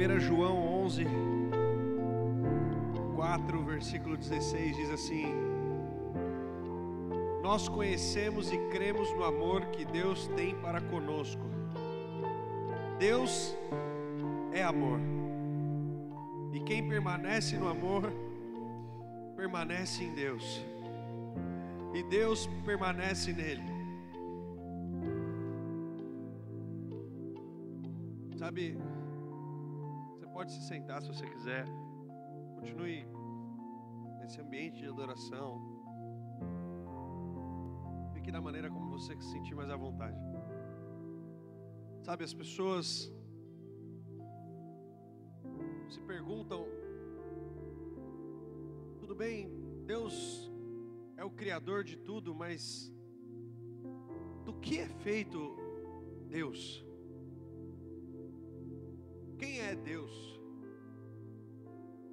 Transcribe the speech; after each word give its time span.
1 0.00 0.18
João 0.18 0.56
11, 0.84 1.04
4, 3.16 3.62
versículo 3.64 4.16
16 4.16 4.76
diz 4.76 4.90
assim: 4.90 5.26
Nós 7.42 7.68
conhecemos 7.68 8.50
e 8.50 8.56
cremos 8.70 9.12
no 9.12 9.22
amor 9.24 9.66
que 9.66 9.84
Deus 9.84 10.26
tem 10.28 10.54
para 10.54 10.80
conosco. 10.80 11.42
Deus 12.98 13.54
é 14.54 14.62
amor. 14.62 14.98
E 16.54 16.60
quem 16.60 16.88
permanece 16.88 17.58
no 17.58 17.68
amor, 17.68 18.10
permanece 19.36 20.04
em 20.04 20.14
Deus. 20.14 20.64
E 21.92 22.02
Deus 22.04 22.46
permanece 22.64 23.34
nele. 23.34 23.68
Sabe, 28.38 28.78
pode 30.40 30.52
se 30.52 30.62
sentar 30.62 31.02
se 31.02 31.08
você 31.08 31.26
quiser. 31.26 31.66
Continue 32.54 33.06
nesse 34.20 34.40
ambiente 34.40 34.78
de 34.78 34.88
adoração. 34.88 35.60
Fique 38.14 38.32
da 38.32 38.40
maneira 38.40 38.70
como 38.70 38.88
você 38.88 39.14
se 39.20 39.32
sentir 39.32 39.54
mais 39.54 39.68
à 39.68 39.76
vontade. 39.76 40.18
Sabe, 42.00 42.24
as 42.24 42.32
pessoas 42.32 43.12
se 45.90 46.00
perguntam: 46.06 46.64
tudo 48.98 49.14
bem, 49.14 49.52
Deus 49.84 50.50
é 51.18 51.24
o 51.24 51.30
Criador 51.30 51.84
de 51.84 51.98
tudo, 51.98 52.34
mas 52.34 52.90
do 54.46 54.54
que 54.54 54.78
é 54.78 54.88
feito 54.88 55.54
Deus? 56.30 56.82
Quem 59.38 59.60
é 59.60 59.74
Deus? 59.74 60.39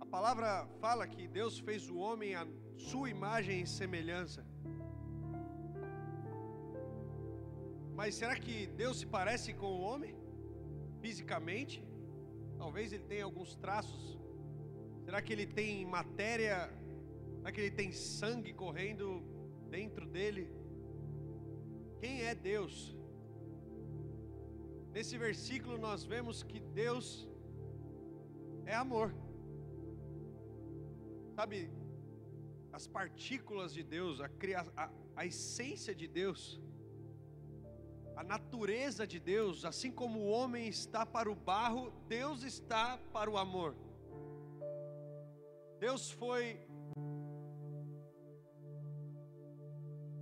A 0.08 0.10
palavra 0.10 0.66
fala 0.80 1.06
que 1.06 1.28
Deus 1.28 1.60
fez 1.60 1.90
o 1.90 1.98
homem 1.98 2.34
a 2.34 2.48
sua 2.78 3.10
imagem 3.10 3.64
e 3.64 3.68
semelhança. 3.68 4.42
Mas 7.94 8.16
será 8.16 8.36
que 8.38 8.68
Deus 8.68 9.00
se 9.00 9.06
parece 9.06 9.54
com 9.54 9.66
o 9.66 9.82
homem? 9.82 10.16
Fisicamente? 11.02 11.84
Talvez 12.58 12.94
ele 12.94 13.04
tenha 13.04 13.26
alguns 13.26 13.54
traços. 13.58 14.18
Será 15.04 15.22
que 15.22 15.34
ele 15.34 15.46
tem 15.46 15.86
matéria? 15.86 16.72
Será 17.40 17.52
que 17.52 17.60
ele 17.60 17.76
tem 17.82 17.92
sangue 17.92 18.54
correndo 18.54 19.22
dentro 19.70 20.08
dele? 20.08 20.50
Quem 22.00 22.22
é 22.22 22.34
Deus? 22.34 22.96
Nesse 24.94 25.18
versículo 25.18 25.78
nós 25.78 26.06
vemos 26.06 26.44
que 26.44 26.62
Deus 26.62 27.30
é 28.66 28.74
amor. 28.74 29.14
Sabe, 31.38 31.58
as 32.78 32.86
partículas 32.88 33.72
de 33.72 33.84
Deus, 33.84 34.20
a, 34.20 34.28
a, 34.76 34.90
a 35.16 35.24
essência 35.24 35.94
de 35.94 36.08
Deus, 36.08 36.60
a 38.16 38.24
natureza 38.24 39.06
de 39.06 39.20
Deus, 39.20 39.64
assim 39.64 39.92
como 39.92 40.18
o 40.20 40.30
homem 40.30 40.68
está 40.68 41.06
para 41.06 41.30
o 41.32 41.36
barro, 41.36 41.92
Deus 42.08 42.42
está 42.42 42.98
para 43.14 43.30
o 43.30 43.38
amor. 43.38 43.76
Deus 45.80 46.10
foi 46.10 46.60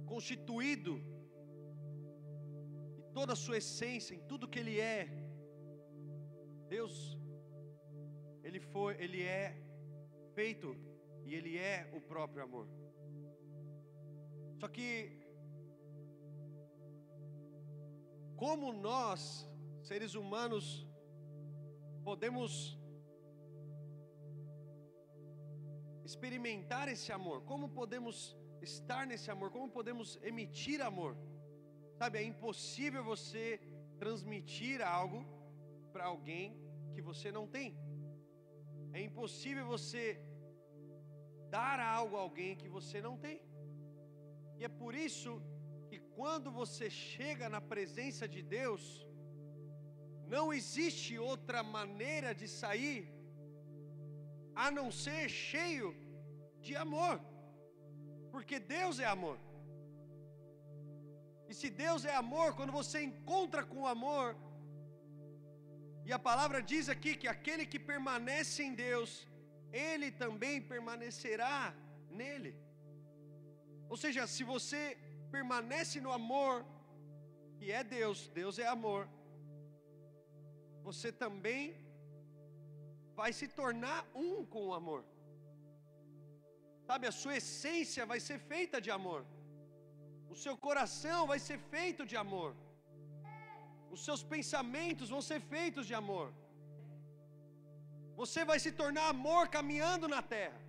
constituído 0.05 0.95
em 2.97 3.05
toda 3.13 3.31
a 3.31 3.37
sua 3.37 3.59
essência, 3.59 4.13
em 4.15 4.23
tudo 4.31 4.49
que 4.49 4.59
ele 4.59 4.81
é. 4.81 5.07
Deus 6.67 7.17
ele 8.43 8.59
foi, 8.59 9.01
ele 9.01 9.23
é 9.23 9.45
feito 10.33 10.75
e 11.25 11.33
ele 11.33 11.57
é 11.57 11.89
o 11.93 11.99
próprio 11.99 12.43
amor. 12.43 12.67
Só 14.59 14.67
que 14.67 14.89
como 18.35 18.71
nós, 18.73 19.21
seres 19.81 20.13
humanos, 20.13 20.85
podemos 22.03 22.77
experimentar 26.03 26.87
esse 26.87 27.11
amor? 27.11 27.41
Como 27.43 27.69
podemos 27.69 28.37
estar 28.61 29.07
nesse 29.07 29.31
amor? 29.31 29.51
Como 29.51 29.69
podemos 29.69 30.19
emitir 30.21 30.81
amor? 30.81 31.17
Sabe, 31.97 32.19
é 32.19 32.23
impossível 32.23 33.03
você 33.03 33.59
transmitir 33.97 34.81
algo 34.81 35.25
para 35.93 36.05
alguém 36.05 36.59
que 36.93 37.01
você 37.01 37.31
não 37.31 37.47
tem. 37.47 37.77
É 38.93 39.01
impossível 39.01 39.65
você 39.65 40.21
dar 41.55 41.79
algo 41.97 42.15
a 42.17 42.23
alguém 42.27 42.53
que 42.61 42.69
você 42.77 42.97
não 43.07 43.15
tem. 43.25 43.37
E 44.57 44.63
é 44.67 44.71
por 44.81 44.93
isso 45.07 45.31
que 45.89 45.97
quando 46.17 46.49
você 46.61 46.87
chega 46.89 47.47
na 47.55 47.61
presença 47.73 48.25
de 48.35 48.41
Deus, 48.57 48.83
não 50.35 50.45
existe 50.59 51.11
outra 51.31 51.61
maneira 51.77 52.29
de 52.39 52.47
sair 52.61 53.01
a 54.63 54.67
não 54.77 54.87
ser 55.03 55.23
cheio 55.47 55.89
de 56.65 56.73
amor, 56.85 57.15
porque 58.33 58.57
Deus 58.77 58.99
é 59.05 59.07
amor. 59.17 59.37
E 61.49 61.53
se 61.59 61.69
Deus 61.83 62.03
é 62.11 62.15
amor, 62.25 62.47
quando 62.59 62.73
você 62.81 62.99
encontra 63.09 63.63
com 63.71 63.81
o 63.81 63.91
amor, 63.95 64.27
e 66.07 66.11
a 66.17 66.21
palavra 66.29 66.59
diz 66.71 66.87
aqui 66.95 67.13
que 67.21 67.29
aquele 67.35 67.65
que 67.71 67.79
permanece 67.91 68.59
em 68.67 68.73
Deus, 68.87 69.11
ele 69.83 70.09
também 70.23 70.55
permanecerá 70.73 71.57
nele. 72.19 72.51
Ou 73.91 73.97
seja, 74.03 74.21
se 74.35 74.43
você 74.53 74.81
permanece 75.35 75.97
no 76.05 76.11
amor, 76.19 76.55
que 77.57 77.67
é 77.79 77.83
Deus, 77.97 78.19
Deus 78.39 78.57
é 78.65 78.67
amor, 78.77 79.01
você 80.87 81.09
também 81.23 81.61
vai 83.19 83.31
se 83.39 83.47
tornar 83.59 83.99
um 84.23 84.33
com 84.53 84.63
o 84.69 84.75
amor. 84.81 85.01
Sabe, 86.87 87.07
a 87.11 87.15
sua 87.21 87.35
essência 87.41 88.05
vai 88.11 88.19
ser 88.27 88.39
feita 88.51 88.79
de 88.85 88.91
amor. 88.99 89.21
O 90.33 90.35
seu 90.43 90.55
coração 90.67 91.21
vai 91.31 91.39
ser 91.47 91.59
feito 91.73 92.03
de 92.11 92.15
amor. 92.23 92.51
Os 93.95 94.01
seus 94.07 94.21
pensamentos 94.35 95.09
vão 95.13 95.21
ser 95.29 95.39
feitos 95.53 95.85
de 95.89 95.95
amor. 96.03 96.27
Você 98.21 98.41
vai 98.49 98.57
se 98.65 98.71
tornar 98.81 99.05
amor 99.15 99.43
caminhando 99.57 100.07
na 100.15 100.21
terra. 100.35 100.59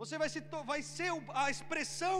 Você 0.00 0.16
vai, 0.22 0.28
se, 0.34 0.40
vai 0.70 0.80
ser 0.96 1.10
a 1.42 1.46
expressão 1.54 2.16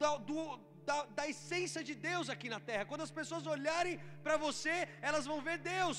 do, 0.00 0.10
do, 0.28 0.40
da, 0.88 0.98
da 1.18 1.24
essência 1.32 1.82
de 1.88 1.94
Deus 2.08 2.28
aqui 2.34 2.48
na 2.54 2.60
terra. 2.70 2.88
Quando 2.90 3.06
as 3.06 3.14
pessoas 3.18 3.46
olharem 3.54 3.96
para 4.24 4.36
você, 4.46 4.76
elas 5.08 5.26
vão 5.30 5.40
ver 5.48 5.58
Deus. 5.74 5.98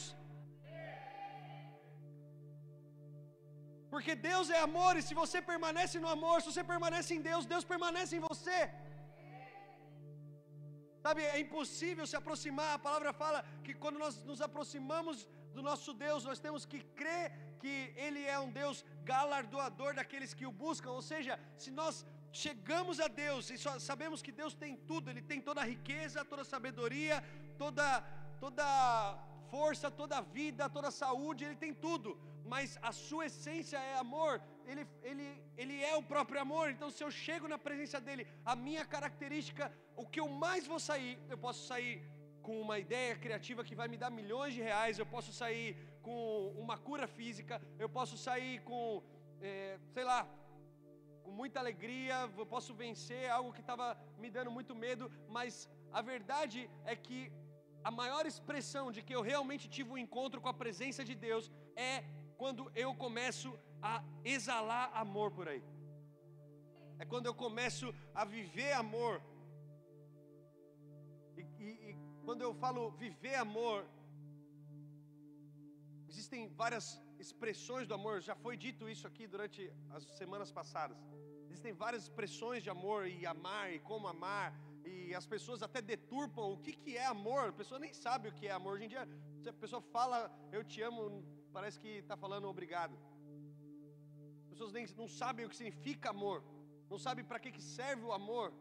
Porque 3.93 4.13
Deus 4.29 4.47
é 4.57 4.59
amor, 4.69 4.93
e 4.99 5.05
se 5.07 5.13
você 5.21 5.37
permanece 5.51 5.97
no 6.03 6.09
amor, 6.15 6.35
se 6.41 6.49
você 6.51 6.63
permanece 6.71 7.11
em 7.17 7.21
Deus, 7.29 7.49
Deus 7.53 7.65
permanece 7.73 8.13
em 8.17 8.23
você. 8.29 8.59
Sabe, 11.05 11.21
é 11.35 11.39
impossível 11.45 12.05
se 12.11 12.17
aproximar. 12.19 12.71
A 12.73 12.83
palavra 12.87 13.11
fala 13.21 13.39
que 13.65 13.73
quando 13.83 13.99
nós 14.03 14.15
nos 14.29 14.41
aproximamos 14.47 15.17
do 15.55 15.61
nosso 15.69 15.91
Deus, 16.05 16.25
nós 16.29 16.39
temos 16.45 16.63
que 16.71 16.79
crer 16.99 17.25
que 17.61 17.75
Ele 18.05 18.23
é 18.35 18.37
um 18.45 18.51
Deus 18.61 18.77
galardoador 19.11 19.91
daqueles 19.99 20.33
que 20.33 20.45
o 20.45 20.51
buscam. 20.65 20.91
Ou 20.91 21.03
seja, 21.11 21.39
se 21.63 21.71
nós 21.79 22.05
chegamos 22.31 22.99
a 22.99 23.07
Deus 23.07 23.49
e 23.49 23.57
sabemos 23.89 24.21
que 24.25 24.31
Deus 24.41 24.53
tem 24.63 24.75
tudo, 24.91 25.09
Ele 25.09 25.21
tem 25.31 25.39
toda 25.49 25.61
a 25.61 25.69
riqueza, 25.73 26.25
toda 26.31 26.43
a 26.43 26.51
sabedoria, 26.55 27.23
toda, 27.57 27.85
toda 28.39 28.65
força, 29.51 29.89
toda 30.01 30.17
a 30.17 30.27
vida, 30.39 30.69
toda 30.69 30.89
a 30.89 30.97
saúde, 31.03 31.45
Ele 31.45 31.55
tem 31.55 31.73
tudo, 31.73 32.09
mas 32.45 32.77
a 32.81 32.91
sua 32.91 33.25
essência 33.29 33.77
é 33.91 33.95
amor, 33.97 34.33
Ele, 34.65 34.83
ele, 35.09 35.27
ele 35.61 35.77
é 35.91 35.95
o 35.95 36.03
próprio 36.03 36.41
amor. 36.45 36.65
Então, 36.69 36.89
se 36.89 37.03
eu 37.03 37.11
chego 37.25 37.47
na 37.53 37.57
presença 37.57 37.99
dEle, 38.07 38.27
a 38.45 38.55
minha 38.55 38.85
característica, 38.85 39.71
o 39.95 40.05
que 40.05 40.19
eu 40.19 40.27
mais 40.45 40.67
vou 40.67 40.79
sair, 40.89 41.17
eu 41.29 41.37
posso 41.37 41.65
sair 41.71 41.93
com 42.47 42.61
uma 42.65 42.77
ideia 42.79 43.13
criativa 43.23 43.63
que 43.67 43.75
vai 43.79 43.87
me 43.93 43.97
dar 44.01 44.09
milhões 44.09 44.53
de 44.53 44.61
reais, 44.61 44.97
eu 44.97 45.05
posso 45.05 45.31
sair 45.33 45.69
com 46.07 46.53
uma 46.63 46.77
cura 46.87 47.05
física, 47.17 47.55
eu 47.83 47.89
posso 47.97 48.15
sair 48.25 48.55
com, 48.69 48.81
é, 49.49 49.77
sei 49.95 50.05
lá, 50.11 50.19
com 51.23 51.31
muita 51.39 51.59
alegria, 51.63 52.15
eu 52.41 52.45
posso 52.53 52.71
vencer 52.83 53.23
algo 53.37 53.51
que 53.55 53.63
estava 53.65 53.87
me 54.21 54.29
dando 54.35 54.51
muito 54.57 54.73
medo, 54.85 55.05
mas 55.37 55.53
a 55.99 56.01
verdade 56.11 56.59
é 56.91 56.95
que 57.05 57.19
a 57.89 57.91
maior 58.01 58.23
expressão 58.31 58.85
de 58.95 59.01
que 59.05 59.15
eu 59.17 59.23
realmente 59.31 59.65
tive 59.75 59.89
um 59.95 60.01
encontro 60.05 60.39
com 60.43 60.49
a 60.53 60.59
presença 60.63 61.03
de 61.09 61.15
Deus 61.27 61.51
é 61.75 61.93
quando 62.41 62.63
eu 62.83 62.91
começo 63.05 63.49
a 63.91 63.95
exalar 64.35 64.85
amor 65.03 65.29
por 65.37 65.47
aí. 65.51 65.63
É 67.01 67.05
quando 67.11 67.27
eu 67.29 67.35
começo 67.45 67.87
a 68.21 68.23
viver 68.37 68.71
amor. 68.83 69.15
E, 71.39 71.43
e, 71.67 71.69
e 71.89 71.97
quando 72.25 72.41
eu 72.47 72.53
falo 72.63 72.91
viver 73.05 73.35
amor, 73.47 73.77
existem 76.09 76.41
várias 76.61 76.85
expressões 77.19 77.87
do 77.87 77.93
amor, 77.99 78.15
já 78.21 78.35
foi 78.35 78.55
dito 78.65 78.89
isso 78.93 79.05
aqui 79.09 79.25
durante 79.27 79.61
as 79.95 80.03
semanas 80.19 80.51
passadas. 80.51 80.97
Existem 81.45 81.73
várias 81.73 82.03
expressões 82.03 82.61
de 82.63 82.69
amor 82.69 83.07
e 83.07 83.25
amar 83.25 83.65
e 83.73 83.79
como 83.79 84.07
amar, 84.07 84.47
e 84.85 85.13
as 85.19 85.25
pessoas 85.33 85.61
até 85.67 85.81
deturpam 85.81 86.53
o 86.53 86.57
que, 86.65 86.73
que 86.83 86.91
é 86.97 87.05
amor, 87.05 87.49
a 87.49 87.57
pessoa 87.61 87.79
nem 87.85 87.93
sabe 87.93 88.29
o 88.29 88.35
que 88.37 88.47
é 88.47 88.51
amor. 88.51 88.73
Hoje 88.73 88.85
em 88.85 88.93
dia, 88.95 89.07
se 89.41 89.49
a 89.49 89.53
pessoa 89.53 89.81
fala 89.95 90.19
eu 90.51 90.63
te 90.63 90.81
amo, 90.81 91.01
parece 91.57 91.79
que 91.79 91.91
está 92.03 92.15
falando 92.15 92.47
obrigado. 92.47 92.95
As 94.41 94.47
pessoas 94.51 94.71
nem, 94.71 94.85
não 95.01 95.07
sabem 95.07 95.45
o 95.45 95.49
que 95.49 95.55
significa 95.61 96.09
amor, 96.09 96.43
não 96.89 96.99
sabem 97.07 97.23
para 97.25 97.39
que, 97.39 97.51
que 97.57 97.61
serve 97.61 98.03
o 98.03 98.13
amor. 98.13 98.53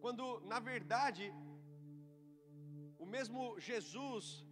Quando, 0.00 0.24
na 0.52 0.60
verdade, 0.72 1.32
o 2.98 3.06
mesmo 3.06 3.58
Jesus 3.68 4.44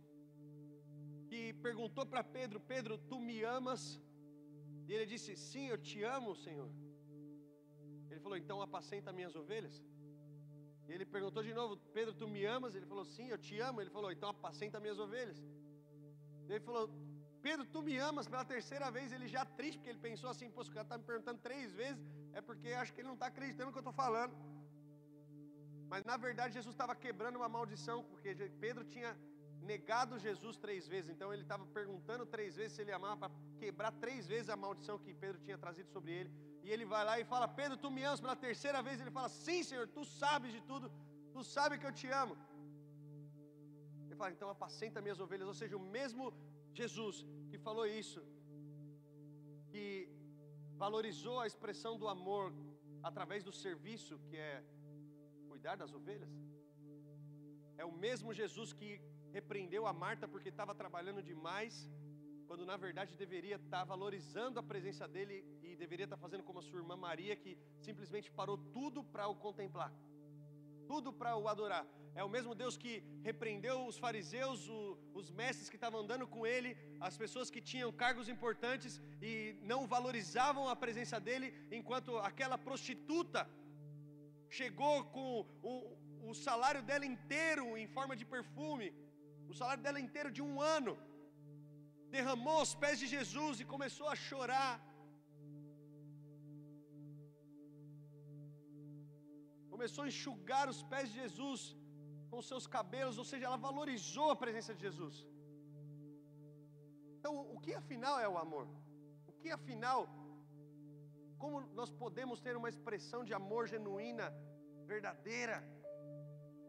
que 1.32 1.42
perguntou 1.66 2.04
para 2.12 2.22
Pedro: 2.36 2.58
Pedro, 2.72 2.94
tu 3.10 3.18
me 3.28 3.36
amas? 3.58 3.82
E 4.86 4.90
ele 4.94 5.06
disse: 5.12 5.30
Sim, 5.50 5.64
eu 5.72 5.78
te 5.88 5.98
amo, 6.16 6.30
Senhor. 6.44 6.70
Ele 8.10 8.20
falou: 8.24 8.36
Então 8.42 8.56
apacenta 8.66 9.16
minhas 9.18 9.34
ovelhas. 9.42 9.76
E 10.86 10.90
ele 10.94 11.06
perguntou 11.14 11.42
de 11.48 11.54
novo: 11.60 11.72
Pedro, 11.96 12.12
tu 12.22 12.28
me 12.34 12.42
amas? 12.56 12.74
Ele 12.78 12.90
falou: 12.92 13.06
Sim, 13.14 13.28
eu 13.34 13.38
te 13.46 13.56
amo. 13.68 13.80
Ele 13.82 13.94
falou: 13.96 14.10
Então 14.16 14.28
apacenta 14.36 14.84
minhas 14.84 15.00
ovelhas. 15.06 15.40
Ele 16.50 16.62
falou: 16.68 16.84
Pedro, 17.46 17.64
tu 17.74 17.80
me 17.88 17.96
amas? 18.08 18.28
Pela 18.32 18.44
terceira 18.54 18.90
vez, 18.96 19.10
ele 19.16 19.28
já 19.36 19.44
triste, 19.58 19.78
porque 19.78 19.92
ele 19.94 20.06
pensou 20.08 20.28
assim: 20.34 20.50
Pô, 20.56 20.60
o 20.62 20.74
cara 20.76 20.86
está 20.88 20.98
me 21.02 21.06
perguntando 21.10 21.40
três 21.48 21.72
vezes, 21.82 22.04
é 22.38 22.42
porque 22.48 22.68
acho 22.82 22.92
que 22.92 23.00
ele 23.00 23.12
não 23.12 23.18
está 23.20 23.28
acreditando 23.32 23.68
no 23.68 23.74
que 23.74 23.80
eu 23.82 23.88
estou 23.88 23.98
falando. 24.04 24.34
Mas 25.92 26.04
na 26.10 26.16
verdade, 26.26 26.54
Jesus 26.58 26.74
estava 26.74 26.94
quebrando 27.04 27.36
uma 27.40 27.50
maldição, 27.56 27.98
porque 28.10 28.30
Pedro 28.64 28.84
tinha 28.94 29.10
negado 29.72 30.18
Jesus 30.26 30.56
três 30.64 30.86
vezes. 30.92 31.10
Então 31.14 31.28
ele 31.32 31.44
estava 31.46 31.64
perguntando 31.78 32.24
três 32.34 32.52
vezes 32.60 32.72
se 32.74 32.82
ele 32.82 32.94
amava 32.98 33.16
para 33.22 33.32
quebrar 33.62 33.92
três 34.04 34.26
vezes 34.32 34.48
a 34.54 34.56
maldição 34.64 34.96
que 35.04 35.12
Pedro 35.22 35.40
tinha 35.46 35.58
trazido 35.64 35.88
sobre 35.96 36.12
ele. 36.18 36.30
E 36.64 36.70
ele 36.74 36.86
vai 36.92 37.02
lá 37.08 37.14
e 37.20 37.24
fala: 37.32 37.46
Pedro, 37.60 37.76
tu 37.84 37.90
me 37.96 38.02
amas 38.08 38.22
pela 38.24 38.36
terceira 38.46 38.80
vez. 38.88 39.00
Ele 39.00 39.14
fala: 39.18 39.28
Sim, 39.28 39.60
Senhor, 39.70 39.86
tu 39.96 40.04
sabes 40.04 40.52
de 40.56 40.62
tudo, 40.70 40.88
tu 41.34 41.42
sabes 41.56 41.78
que 41.80 41.88
eu 41.90 41.94
te 42.00 42.08
amo. 42.22 42.36
Ele 44.06 44.18
fala: 44.20 44.32
Então 44.36 44.50
apacenta 44.56 45.04
minhas 45.06 45.20
ovelhas. 45.26 45.48
Ou 45.52 45.58
seja, 45.62 45.76
o 45.82 45.86
mesmo 45.98 46.26
Jesus 46.80 47.16
que 47.50 47.58
falou 47.66 47.86
isso, 48.02 48.20
que 49.72 49.86
valorizou 50.84 51.38
a 51.40 51.46
expressão 51.50 51.94
do 52.02 52.08
amor 52.16 52.46
através 53.10 53.42
do 53.48 53.52
serviço, 53.64 54.14
que 54.28 54.36
é 54.36 54.54
cuidar 55.50 55.76
das 55.82 55.92
ovelhas, 55.98 56.32
é 57.82 57.84
o 57.84 57.92
mesmo 58.04 58.32
Jesus 58.40 58.72
que 58.78 58.90
repreendeu 59.38 59.82
a 59.86 59.92
Marta 60.04 60.26
porque 60.32 60.50
estava 60.54 60.74
trabalhando 60.82 61.22
demais, 61.30 61.74
quando 62.48 62.64
na 62.70 62.76
verdade 62.76 63.16
deveria 63.24 63.56
estar 63.56 63.84
valorizando 63.92 64.58
a 64.60 64.68
presença 64.72 65.06
dele 65.14 65.36
e 65.62 65.74
deveria 65.84 66.06
estar 66.08 66.18
fazendo 66.24 66.44
como 66.48 66.58
a 66.58 66.66
sua 66.68 66.80
irmã 66.82 66.96
Maria, 67.08 67.34
que 67.42 67.52
simplesmente 67.86 68.30
parou 68.40 68.58
tudo 68.78 69.02
para 69.14 69.26
o 69.32 69.34
contemplar, 69.46 69.92
tudo 70.86 71.12
para 71.20 71.32
o 71.36 71.48
adorar. 71.54 71.86
É 72.14 72.22
o 72.22 72.32
mesmo 72.34 72.54
Deus 72.62 72.74
que 72.82 72.92
repreendeu 73.28 73.76
os 73.90 73.96
fariseus, 74.04 74.68
o, 74.68 74.80
os 75.20 75.30
mestres 75.30 75.70
que 75.70 75.78
estavam 75.80 76.00
andando 76.00 76.26
com 76.34 76.42
ele, 76.54 76.76
as 77.08 77.16
pessoas 77.22 77.50
que 77.54 77.62
tinham 77.70 77.90
cargos 78.04 78.28
importantes 78.34 79.00
e 79.30 79.56
não 79.62 79.80
valorizavam 79.86 80.68
a 80.68 80.76
presença 80.84 81.18
dele, 81.28 81.48
enquanto 81.78 82.18
aquela 82.18 82.58
prostituta 82.58 83.48
chegou 84.58 84.96
com 85.04 85.46
o, 85.62 85.74
o 86.28 86.34
salário 86.34 86.82
dela 86.82 87.06
inteiro 87.06 87.64
em 87.82 87.86
forma 87.96 88.14
de 88.20 88.26
perfume, 88.34 88.88
o 89.52 89.58
salário 89.60 89.84
dela 89.86 90.04
inteiro 90.06 90.30
de 90.36 90.42
um 90.48 90.54
ano, 90.76 90.94
derramou 92.16 92.56
aos 92.60 92.72
pés 92.82 92.96
de 93.02 93.06
Jesus 93.14 93.60
e 93.62 93.70
começou 93.74 94.08
a 94.12 94.16
chorar. 94.28 94.72
Começou 99.74 100.02
a 100.04 100.10
enxugar 100.12 100.66
os 100.72 100.80
pés 100.92 101.06
de 101.10 101.16
Jesus 101.22 101.60
com 102.30 102.40
seus 102.50 102.66
cabelos, 102.76 103.18
ou 103.22 103.26
seja, 103.30 103.46
ela 103.48 103.60
valorizou 103.68 104.28
a 104.30 104.40
presença 104.42 104.72
de 104.76 104.82
Jesus. 104.88 105.16
Então, 107.16 107.32
o 107.54 107.58
que 107.64 107.74
afinal 107.80 108.14
é 108.26 108.28
o 108.34 108.38
amor? 108.44 108.66
O 109.30 109.32
que 109.40 109.50
afinal, 109.58 110.00
como 111.42 111.60
nós 111.80 111.90
podemos 112.02 112.40
ter 112.46 112.54
uma 112.60 112.70
expressão 112.74 113.20
de 113.28 113.34
amor 113.40 113.62
genuína, 113.74 114.26
verdadeira, 114.92 115.56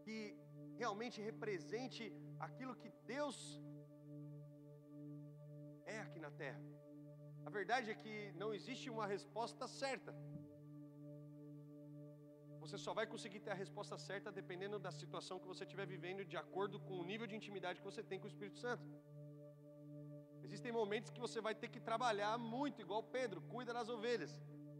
que 0.03 0.17
realmente 0.81 1.17
represente 1.29 2.03
aquilo 2.47 2.75
que 2.81 2.89
Deus 3.13 3.37
é 5.95 5.97
aqui 6.05 6.19
na 6.25 6.31
terra. 6.43 6.61
A 7.47 7.51
verdade 7.57 7.87
é 7.93 7.95
que 8.01 8.13
não 8.41 8.49
existe 8.57 8.87
uma 8.95 9.05
resposta 9.15 9.65
certa. 9.67 10.13
Você 12.63 12.77
só 12.85 12.91
vai 12.99 13.05
conseguir 13.13 13.39
ter 13.45 13.51
a 13.53 13.61
resposta 13.63 13.95
certa 14.09 14.31
dependendo 14.41 14.77
da 14.85 14.91
situação 15.01 15.39
que 15.41 15.49
você 15.53 15.63
estiver 15.65 15.87
vivendo, 15.95 16.29
de 16.33 16.37
acordo 16.43 16.79
com 16.87 16.95
o 16.99 17.05
nível 17.11 17.27
de 17.31 17.35
intimidade 17.39 17.79
que 17.81 17.89
você 17.91 18.03
tem 18.09 18.19
com 18.19 18.27
o 18.29 18.33
Espírito 18.33 18.59
Santo. 18.65 18.85
Existem 20.45 20.71
momentos 20.79 21.11
que 21.13 21.23
você 21.25 21.39
vai 21.47 21.55
ter 21.61 21.69
que 21.73 21.81
trabalhar 21.89 22.33
muito, 22.37 22.79
igual 22.85 23.03
Pedro, 23.17 23.41
cuida 23.53 23.73
das 23.77 23.89
ovelhas. 23.95 24.33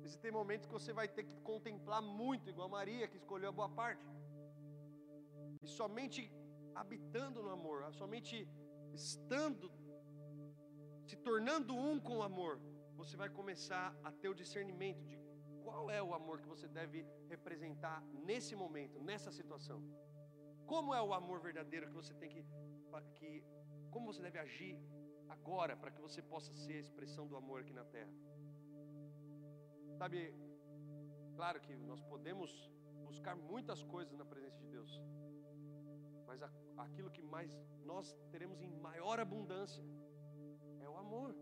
Existem 0.06 0.31
momentos 0.39 0.65
que 0.68 0.77
você 0.80 0.94
vai 1.00 1.07
ter 1.07 1.24
que 1.30 1.38
contemplar 1.50 2.01
muito, 2.01 2.50
igual 2.54 2.69
Maria, 2.77 3.07
que 3.12 3.18
escolheu 3.21 3.50
a 3.50 3.57
boa 3.60 3.69
parte. 3.81 4.06
E 5.62 5.68
somente 5.80 6.19
habitando 6.75 7.41
no 7.41 7.49
amor, 7.49 7.93
somente 7.93 8.47
estando, 8.93 9.71
se 11.05 11.15
tornando 11.17 11.75
um 11.75 11.99
com 11.99 12.17
o 12.17 12.23
amor, 12.23 12.59
você 12.95 13.17
vai 13.17 13.29
começar 13.29 13.95
a 14.03 14.11
ter 14.11 14.29
o 14.29 14.35
discernimento 14.35 15.03
de 15.05 15.17
qual 15.63 15.89
é 15.89 16.01
o 16.01 16.13
amor 16.13 16.41
que 16.41 16.47
você 16.47 16.67
deve 16.67 17.05
representar 17.29 18.03
nesse 18.29 18.55
momento, 18.55 18.99
nessa 18.99 19.31
situação. 19.31 19.81
Como 20.65 20.93
é 20.93 21.01
o 21.01 21.13
amor 21.13 21.39
verdadeiro 21.41 21.87
que 21.87 21.93
você 21.93 22.13
tem 22.13 22.29
que, 22.29 22.45
que 23.15 23.43
como 23.91 24.11
você 24.11 24.21
deve 24.21 24.39
agir 24.39 24.77
agora 25.29 25.75
para 25.75 25.91
que 25.91 26.01
você 26.01 26.21
possa 26.21 26.51
ser 26.53 26.73
a 26.73 26.79
expressão 26.79 27.27
do 27.27 27.35
amor 27.35 27.61
aqui 27.61 27.73
na 27.73 27.85
terra. 27.85 28.13
Sabe, 29.97 30.33
claro 31.35 31.59
que 31.61 31.75
nós 31.75 32.01
podemos 32.01 32.51
buscar 33.05 33.35
muitas 33.35 33.83
coisas 33.83 34.15
na 34.17 34.25
presença 34.25 34.57
de 34.57 34.67
Deus, 34.67 35.01
mas 36.25 36.41
aquilo 36.77 37.09
que 37.11 37.21
mais 37.21 37.51
nós 37.85 38.15
teremos 38.31 38.61
em 38.61 38.71
maior 38.87 39.19
abundância 39.19 39.83
é 40.81 40.89
o 40.89 40.97
amor. 40.97 41.35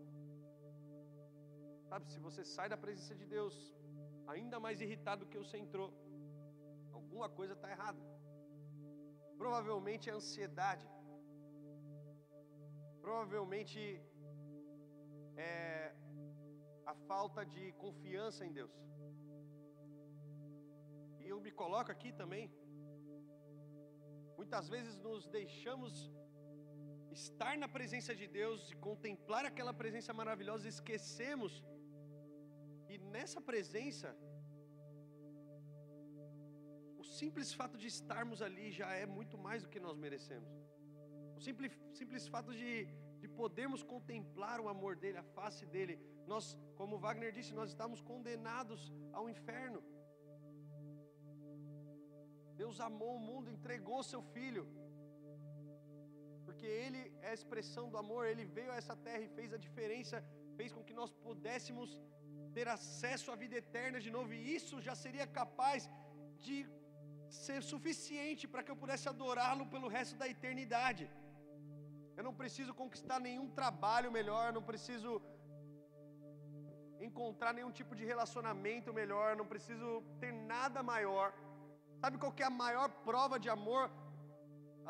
Sabe, 1.88 2.10
se 2.10 2.18
você 2.18 2.44
sai 2.44 2.68
da 2.68 2.76
presença 2.76 3.14
de 3.14 3.26
Deus 3.26 3.54
ainda 4.26 4.58
mais 4.58 4.80
irritado 4.80 5.26
que 5.26 5.38
você 5.38 5.58
entrou, 5.58 5.92
alguma 6.92 7.28
coisa 7.28 7.54
está 7.54 7.70
errada. 7.70 8.00
Provavelmente 9.36 10.08
é 10.08 10.12
ansiedade. 10.12 10.86
Provavelmente 13.00 13.80
é 15.36 15.94
a 16.86 16.94
falta 16.94 17.44
de 17.44 17.72
confiança 17.72 18.44
em 18.46 18.52
Deus. 18.52 18.72
E 21.20 21.28
eu 21.28 21.40
me 21.40 21.50
coloco 21.50 21.90
aqui 21.90 22.12
também. 22.12 22.50
Muitas 24.42 24.68
vezes 24.74 24.94
nos 25.06 25.24
deixamos 25.36 25.92
estar 27.18 27.52
na 27.62 27.68
presença 27.74 28.12
de 28.20 28.26
Deus 28.38 28.60
e 28.72 28.76
contemplar 28.86 29.44
aquela 29.50 29.72
presença 29.80 30.12
maravilhosa, 30.20 30.66
e 30.66 30.72
esquecemos 30.76 31.52
que 32.86 32.96
nessa 33.14 33.40
presença, 33.50 34.08
o 37.02 37.04
simples 37.18 37.54
fato 37.60 37.78
de 37.82 37.86
estarmos 37.94 38.42
ali 38.42 38.66
já 38.80 38.90
é 39.02 39.06
muito 39.06 39.38
mais 39.46 39.62
do 39.62 39.70
que 39.74 39.84
nós 39.86 39.96
merecemos. 39.96 40.50
O 41.36 41.40
simples, 41.40 41.72
simples 42.00 42.26
fato 42.26 42.52
de, 42.52 42.72
de 43.22 43.28
podermos 43.28 43.84
contemplar 43.94 44.58
o 44.60 44.68
amor 44.68 44.96
dele, 44.96 45.18
a 45.18 45.28
face 45.38 45.64
dele, 45.66 45.96
nós, 46.26 46.58
como 46.80 46.98
Wagner 46.98 47.32
disse, 47.38 47.54
nós 47.60 47.70
estamos 47.70 48.00
condenados 48.00 48.92
ao 49.12 49.30
inferno. 49.30 49.80
Deus 52.62 52.78
amou 52.88 53.12
o 53.16 53.24
mundo, 53.28 53.54
entregou 53.56 54.00
seu 54.12 54.22
filho, 54.34 54.64
porque 56.46 56.66
Ele 56.82 57.00
é 57.26 57.30
a 57.30 57.38
expressão 57.38 57.84
do 57.92 57.98
amor, 58.02 58.22
Ele 58.26 58.44
veio 58.56 58.72
a 58.74 58.78
essa 58.80 58.96
terra 59.06 59.22
e 59.26 59.34
fez 59.38 59.50
a 59.56 59.62
diferença, 59.66 60.16
fez 60.58 60.70
com 60.74 60.84
que 60.88 60.98
nós 61.00 61.10
pudéssemos 61.26 61.90
ter 62.56 62.66
acesso 62.76 63.28
à 63.32 63.36
vida 63.42 63.56
eterna 63.62 63.98
de 64.06 64.10
novo, 64.16 64.30
e 64.38 64.42
isso 64.58 64.76
já 64.88 64.94
seria 65.04 65.26
capaz 65.40 65.82
de 66.46 66.56
ser 67.44 67.60
suficiente 67.72 68.46
para 68.52 68.62
que 68.64 68.72
eu 68.72 68.80
pudesse 68.82 69.06
adorá-lo 69.12 69.66
pelo 69.74 69.90
resto 69.98 70.16
da 70.22 70.28
eternidade. 70.34 71.04
Eu 72.16 72.24
não 72.28 72.34
preciso 72.40 72.72
conquistar 72.82 73.18
nenhum 73.28 73.48
trabalho 73.60 74.10
melhor, 74.18 74.46
não 74.58 74.64
preciso 74.72 75.12
encontrar 77.08 77.52
nenhum 77.58 77.72
tipo 77.78 77.94
de 78.00 78.04
relacionamento 78.12 78.92
melhor, 79.00 79.30
não 79.40 79.46
preciso 79.54 79.88
ter 80.22 80.32
nada 80.54 80.82
maior. 80.92 81.28
Sabe 82.02 82.18
qual 82.22 82.32
é 82.36 82.46
a 82.46 82.56
maior 82.62 82.88
prova 83.08 83.36
de 83.42 83.48
amor? 83.56 83.82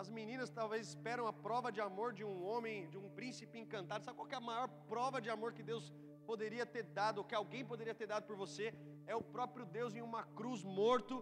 As 0.01 0.09
meninas 0.19 0.51
talvez 0.59 0.83
esperam 0.93 1.25
a 1.31 1.33
prova 1.47 1.71
de 1.77 1.81
amor 1.89 2.09
de 2.19 2.25
um 2.29 2.37
homem, 2.51 2.77
de 2.93 2.97
um 3.01 3.09
príncipe 3.19 3.57
encantado. 3.63 4.05
Sabe 4.07 4.17
qual 4.21 4.31
é 4.37 4.39
a 4.39 4.47
maior 4.51 4.69
prova 4.93 5.19
de 5.25 5.29
amor 5.35 5.51
que 5.57 5.65
Deus 5.71 5.85
poderia 6.31 6.65
ter 6.75 6.85
dado, 7.01 7.27
que 7.31 7.35
alguém 7.41 7.65
poderia 7.73 7.95
ter 8.01 8.09
dado 8.13 8.25
por 8.29 8.37
você? 8.45 8.67
É 9.13 9.15
o 9.15 9.27
próprio 9.35 9.67
Deus 9.79 9.93
em 9.99 10.05
uma 10.11 10.23
cruz 10.39 10.63
morto, 10.79 11.17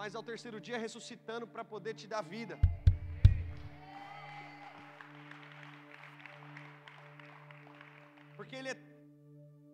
mas 0.00 0.16
ao 0.16 0.24
terceiro 0.30 0.60
dia 0.68 0.82
ressuscitando 0.86 1.46
para 1.54 1.64
poder 1.74 1.94
te 2.00 2.08
dar 2.14 2.22
vida. 2.36 2.56
Porque 8.38 8.56
Ele 8.60 8.72
é 8.74 8.78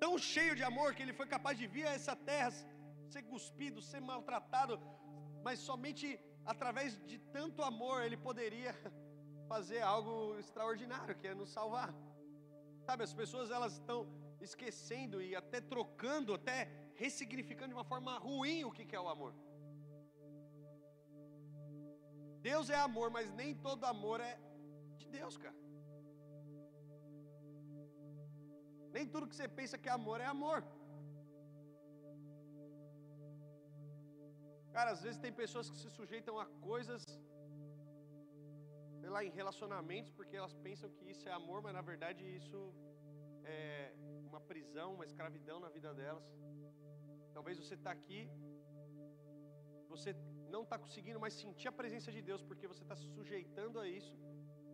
tão 0.04 0.12
cheio 0.32 0.56
de 0.60 0.66
amor 0.72 0.90
que 0.94 1.02
Ele 1.04 1.18
foi 1.22 1.28
capaz 1.36 1.56
de 1.62 1.68
vir 1.76 1.86
a 1.86 1.94
essa 2.00 2.16
terra, 2.32 2.52
ser 3.14 3.22
cuspido, 3.32 3.80
ser 3.90 4.02
maltratado, 4.12 4.76
mas 5.44 5.58
somente 5.58 6.06
através 6.52 6.90
de 7.10 7.18
tanto 7.36 7.62
amor 7.62 8.02
Ele 8.02 8.16
poderia 8.16 8.74
fazer 9.52 9.80
algo 9.94 10.38
extraordinário, 10.38 11.16
que 11.20 11.28
é 11.28 11.34
nos 11.34 11.50
salvar. 11.50 11.90
Sabe, 12.86 13.02
as 13.04 13.14
pessoas 13.20 13.50
elas 13.50 13.74
estão 13.74 13.98
esquecendo 14.40 15.22
e 15.22 15.34
até 15.42 15.60
trocando, 15.60 16.34
até 16.34 16.58
ressignificando 16.94 17.68
de 17.68 17.74
uma 17.74 17.84
forma 17.92 18.18
ruim 18.18 18.64
o 18.64 18.72
que 18.72 18.94
é 18.94 19.00
o 19.00 19.08
amor. 19.08 19.34
Deus 22.48 22.68
é 22.68 22.78
amor, 22.88 23.08
mas 23.10 23.32
nem 23.40 23.54
todo 23.54 23.84
amor 23.84 24.20
é 24.20 24.38
de 24.98 25.06
Deus, 25.06 25.36
cara. 25.44 25.56
Nem 28.92 29.06
tudo 29.12 29.26
que 29.26 29.36
você 29.36 29.48
pensa 29.48 29.78
que 29.78 29.88
é 29.88 29.92
amor 29.92 30.20
é 30.20 30.26
amor. 30.26 30.58
Cara, 34.76 34.90
às 34.94 35.02
vezes 35.04 35.18
tem 35.24 35.32
pessoas 35.42 35.66
que 35.70 35.78
se 35.80 35.88
sujeitam 35.98 36.34
a 36.44 36.46
coisas, 36.68 37.02
sei 39.00 39.10
lá, 39.14 39.20
em 39.26 39.30
relacionamentos, 39.40 40.10
porque 40.18 40.36
elas 40.40 40.54
pensam 40.66 40.88
que 40.96 41.04
isso 41.12 41.28
é 41.28 41.32
amor, 41.40 41.58
mas 41.64 41.74
na 41.78 41.84
verdade 41.90 42.22
isso 42.38 42.60
é 43.44 43.92
uma 44.28 44.40
prisão, 44.50 44.88
uma 44.96 45.06
escravidão 45.10 45.58
na 45.64 45.70
vida 45.76 45.90
delas. 46.00 46.26
Talvez 47.36 47.56
você 47.62 47.74
está 47.80 47.92
aqui, 47.98 48.20
você 49.92 50.10
não 50.54 50.62
está 50.64 50.76
conseguindo 50.84 51.20
mais 51.24 51.34
sentir 51.44 51.68
a 51.68 51.76
presença 51.80 52.10
de 52.16 52.22
Deus, 52.30 52.42
porque 52.48 52.66
você 52.72 52.82
está 52.86 52.96
se 52.96 53.06
sujeitando 53.16 53.78
a 53.84 53.86
isso. 54.00 54.14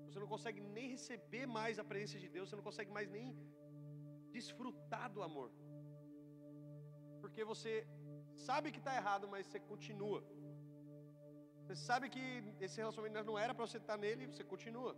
Você 0.06 0.18
não 0.22 0.30
consegue 0.34 0.60
nem 0.76 0.88
receber 0.96 1.44
mais 1.58 1.78
a 1.78 1.84
presença 1.92 2.18
de 2.24 2.30
Deus, 2.36 2.48
você 2.48 2.56
não 2.60 2.68
consegue 2.70 2.90
mais 2.98 3.08
nem 3.16 3.26
desfrutar 4.36 5.08
do 5.16 5.22
amor. 5.28 5.50
Porque 7.20 7.44
você 7.52 7.72
sabe 8.48 8.72
que 8.74 8.80
está 8.82 8.92
errado, 9.00 9.26
mas 9.32 9.46
você 9.46 9.60
continua. 9.72 10.20
Você 11.62 11.76
sabe 11.88 12.06
que 12.14 12.22
esse 12.66 12.78
relacionamento 12.82 13.26
não 13.30 13.38
era 13.44 13.54
para 13.54 13.66
você 13.66 13.78
estar 13.82 13.96
nele 14.04 14.24
e 14.24 14.30
você 14.32 14.44
continua. 14.52 14.92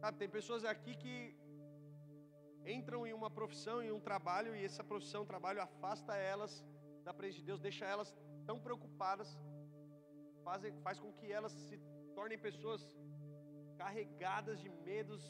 Sabe, 0.00 0.18
tem 0.22 0.30
pessoas 0.38 0.64
aqui 0.72 0.94
que 1.02 1.14
entram 2.78 3.00
em 3.06 3.14
uma 3.20 3.30
profissão, 3.38 3.76
em 3.82 3.92
um 3.98 4.02
trabalho, 4.08 4.54
e 4.54 4.64
essa 4.70 4.84
profissão, 4.90 5.30
trabalho 5.34 5.60
afasta 5.68 6.14
elas 6.32 6.52
da 7.06 7.14
presença 7.18 7.40
de 7.40 7.46
Deus, 7.50 7.60
deixa 7.68 7.84
elas 7.94 8.10
tão 8.48 8.58
preocupadas, 8.66 9.28
faz, 10.44 10.62
faz 10.86 10.98
com 11.02 11.10
que 11.18 11.30
elas 11.38 11.52
se 11.66 11.78
tornem 12.14 12.38
pessoas 12.48 12.82
carregadas 13.82 14.60
de 14.60 14.68
medos, 14.88 15.24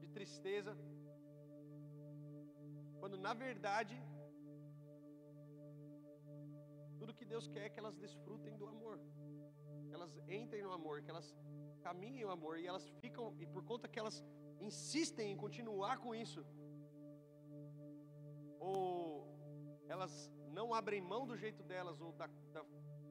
de 0.00 0.06
tristeza, 0.16 0.72
quando 3.00 3.18
na 3.26 3.34
verdade 3.34 3.94
tudo 7.02 7.18
que 7.20 7.24
Deus 7.32 7.46
quer 7.52 7.64
é 7.66 7.70
que 7.72 7.80
elas 7.82 7.96
desfrutem 8.02 8.56
do 8.60 8.66
amor, 8.72 8.96
elas 9.94 10.12
entrem 10.40 10.62
no 10.66 10.72
amor, 10.78 11.02
que 11.02 11.10
elas 11.10 11.28
caminhem 11.86 12.24
o 12.24 12.30
amor 12.30 12.54
e 12.60 12.66
elas 12.72 12.84
ficam 13.00 13.24
e 13.40 13.46
por 13.54 13.64
conta 13.70 13.88
que 13.92 13.98
elas 14.02 14.16
insistem 14.60 15.32
em 15.32 15.36
continuar 15.44 15.94
com 16.04 16.14
isso, 16.14 16.40
ou 18.60 19.26
elas 19.94 20.12
não 20.58 20.66
abrem 20.72 21.00
mão 21.12 21.26
do 21.30 21.36
jeito 21.44 21.64
delas 21.72 22.00
ou 22.00 22.12
da, 22.12 22.28
da 22.56 22.62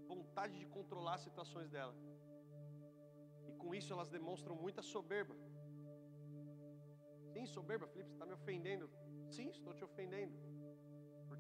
vontade 0.08 0.58
de 0.58 0.66
controlar 0.78 1.16
as 1.16 1.26
situações 1.28 1.70
dela. 1.76 1.94
E 3.50 3.52
com 3.62 3.76
isso 3.80 3.92
elas 3.92 4.10
demonstram 4.18 4.56
muita 4.56 4.82
soberba. 4.82 5.36
Sim, 7.34 7.46
soberba, 7.46 7.88
Felipe, 7.88 8.10
você 8.10 8.16
está 8.16 8.26
me 8.26 8.38
ofendendo. 8.40 8.90
Sim, 9.36 9.50
estou 9.50 9.74
te 9.74 9.84
ofendendo. 9.84 10.34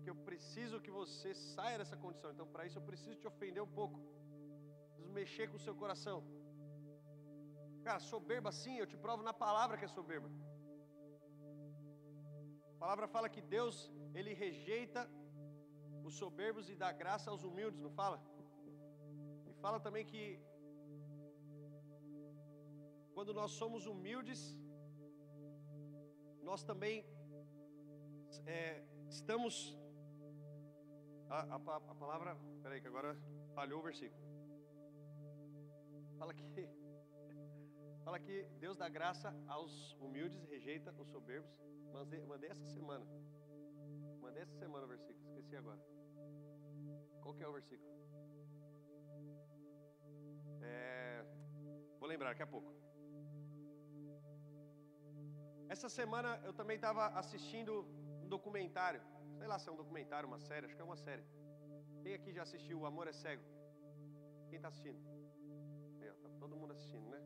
Porque 0.01 0.13
eu 0.13 0.19
preciso 0.29 0.81
que 0.85 0.91
você 0.99 1.31
saia 1.35 1.77
dessa 1.79 1.95
condição. 2.03 2.29
Então, 2.31 2.45
para 2.53 2.65
isso, 2.67 2.77
eu 2.79 2.85
preciso 2.87 3.15
te 3.21 3.27
ofender 3.31 3.61
um 3.61 3.73
pouco. 3.79 3.97
Preciso 4.85 5.11
mexer 5.17 5.45
com 5.49 5.57
o 5.57 5.65
seu 5.65 5.75
coração. 5.81 6.17
Cara, 7.87 7.99
soberba 7.99 8.51
sim, 8.51 8.77
eu 8.79 8.87
te 8.91 8.97
provo 8.97 9.21
na 9.21 9.33
palavra 9.43 9.77
que 9.77 9.85
é 9.85 9.87
soberba. 9.87 10.27
A 12.73 12.79
palavra 12.83 13.07
fala 13.15 13.29
que 13.29 13.43
Deus, 13.55 13.91
Ele 14.15 14.33
rejeita 14.33 15.01
os 16.03 16.15
soberbos 16.15 16.67
e 16.67 16.75
dá 16.83 16.91
graça 16.91 17.29
aos 17.29 17.43
humildes, 17.43 17.79
não 17.79 17.91
fala? 17.91 18.19
E 19.49 19.53
fala 19.65 19.79
também 19.79 20.03
que 20.03 20.23
quando 23.13 23.35
nós 23.39 23.51
somos 23.51 23.85
humildes, 23.85 24.41
nós 26.41 26.63
também 26.63 27.05
é, 28.47 28.83
estamos. 29.07 29.79
A, 31.31 31.55
a, 31.55 31.55
a 31.55 31.95
palavra. 31.95 32.37
Peraí, 32.61 32.81
que 32.81 32.87
agora 32.87 33.15
falhou 33.55 33.79
o 33.79 33.83
versículo. 33.83 34.21
Fala 36.19 36.33
que. 36.33 36.43
Fala 38.03 38.19
que 38.19 38.43
Deus 38.59 38.77
dá 38.77 38.89
graça 38.89 39.33
aos 39.47 39.93
humildes, 39.93 40.43
rejeita 40.49 40.93
os 40.99 41.07
soberbos. 41.09 41.49
Mandei, 41.93 42.19
mandei 42.25 42.49
essa 42.49 42.67
semana. 42.67 43.05
Mandei 44.19 44.41
essa 44.41 44.57
semana 44.57 44.85
o 44.85 44.87
versículo, 44.87 45.23
esqueci 45.29 45.55
agora. 45.55 45.79
Qual 47.21 47.33
que 47.35 47.43
é 47.43 47.47
o 47.47 47.53
versículo? 47.53 47.89
É, 50.61 51.23
vou 51.99 52.09
lembrar 52.09 52.29
daqui 52.29 52.43
a 52.43 52.47
pouco. 52.47 52.73
Essa 55.69 55.87
semana 55.87 56.41
eu 56.43 56.53
também 56.53 56.75
estava 56.75 57.07
assistindo 57.21 57.85
um 58.21 58.27
documentário. 58.27 59.01
Sei 59.41 59.47
lá 59.51 59.57
se 59.57 59.67
é 59.69 59.71
um 59.71 59.79
documentário, 59.83 60.27
uma 60.31 60.41
série, 60.47 60.65
acho 60.67 60.75
que 60.75 60.83
é 60.83 60.89
uma 60.89 60.97
série. 61.05 61.23
Quem 62.03 62.13
aqui 62.17 62.31
já 62.31 62.43
assistiu 62.43 62.75
O 62.79 62.85
Amor 62.89 63.07
é 63.11 63.13
Cego? 63.21 63.43
Quem 64.49 64.57
está 64.57 64.67
assistindo? 64.71 64.99
Aí, 65.99 66.09
ó, 66.11 66.13
tá 66.23 66.29
todo 66.41 66.55
mundo 66.59 66.73
assistindo, 66.75 67.07
né? 67.13 67.19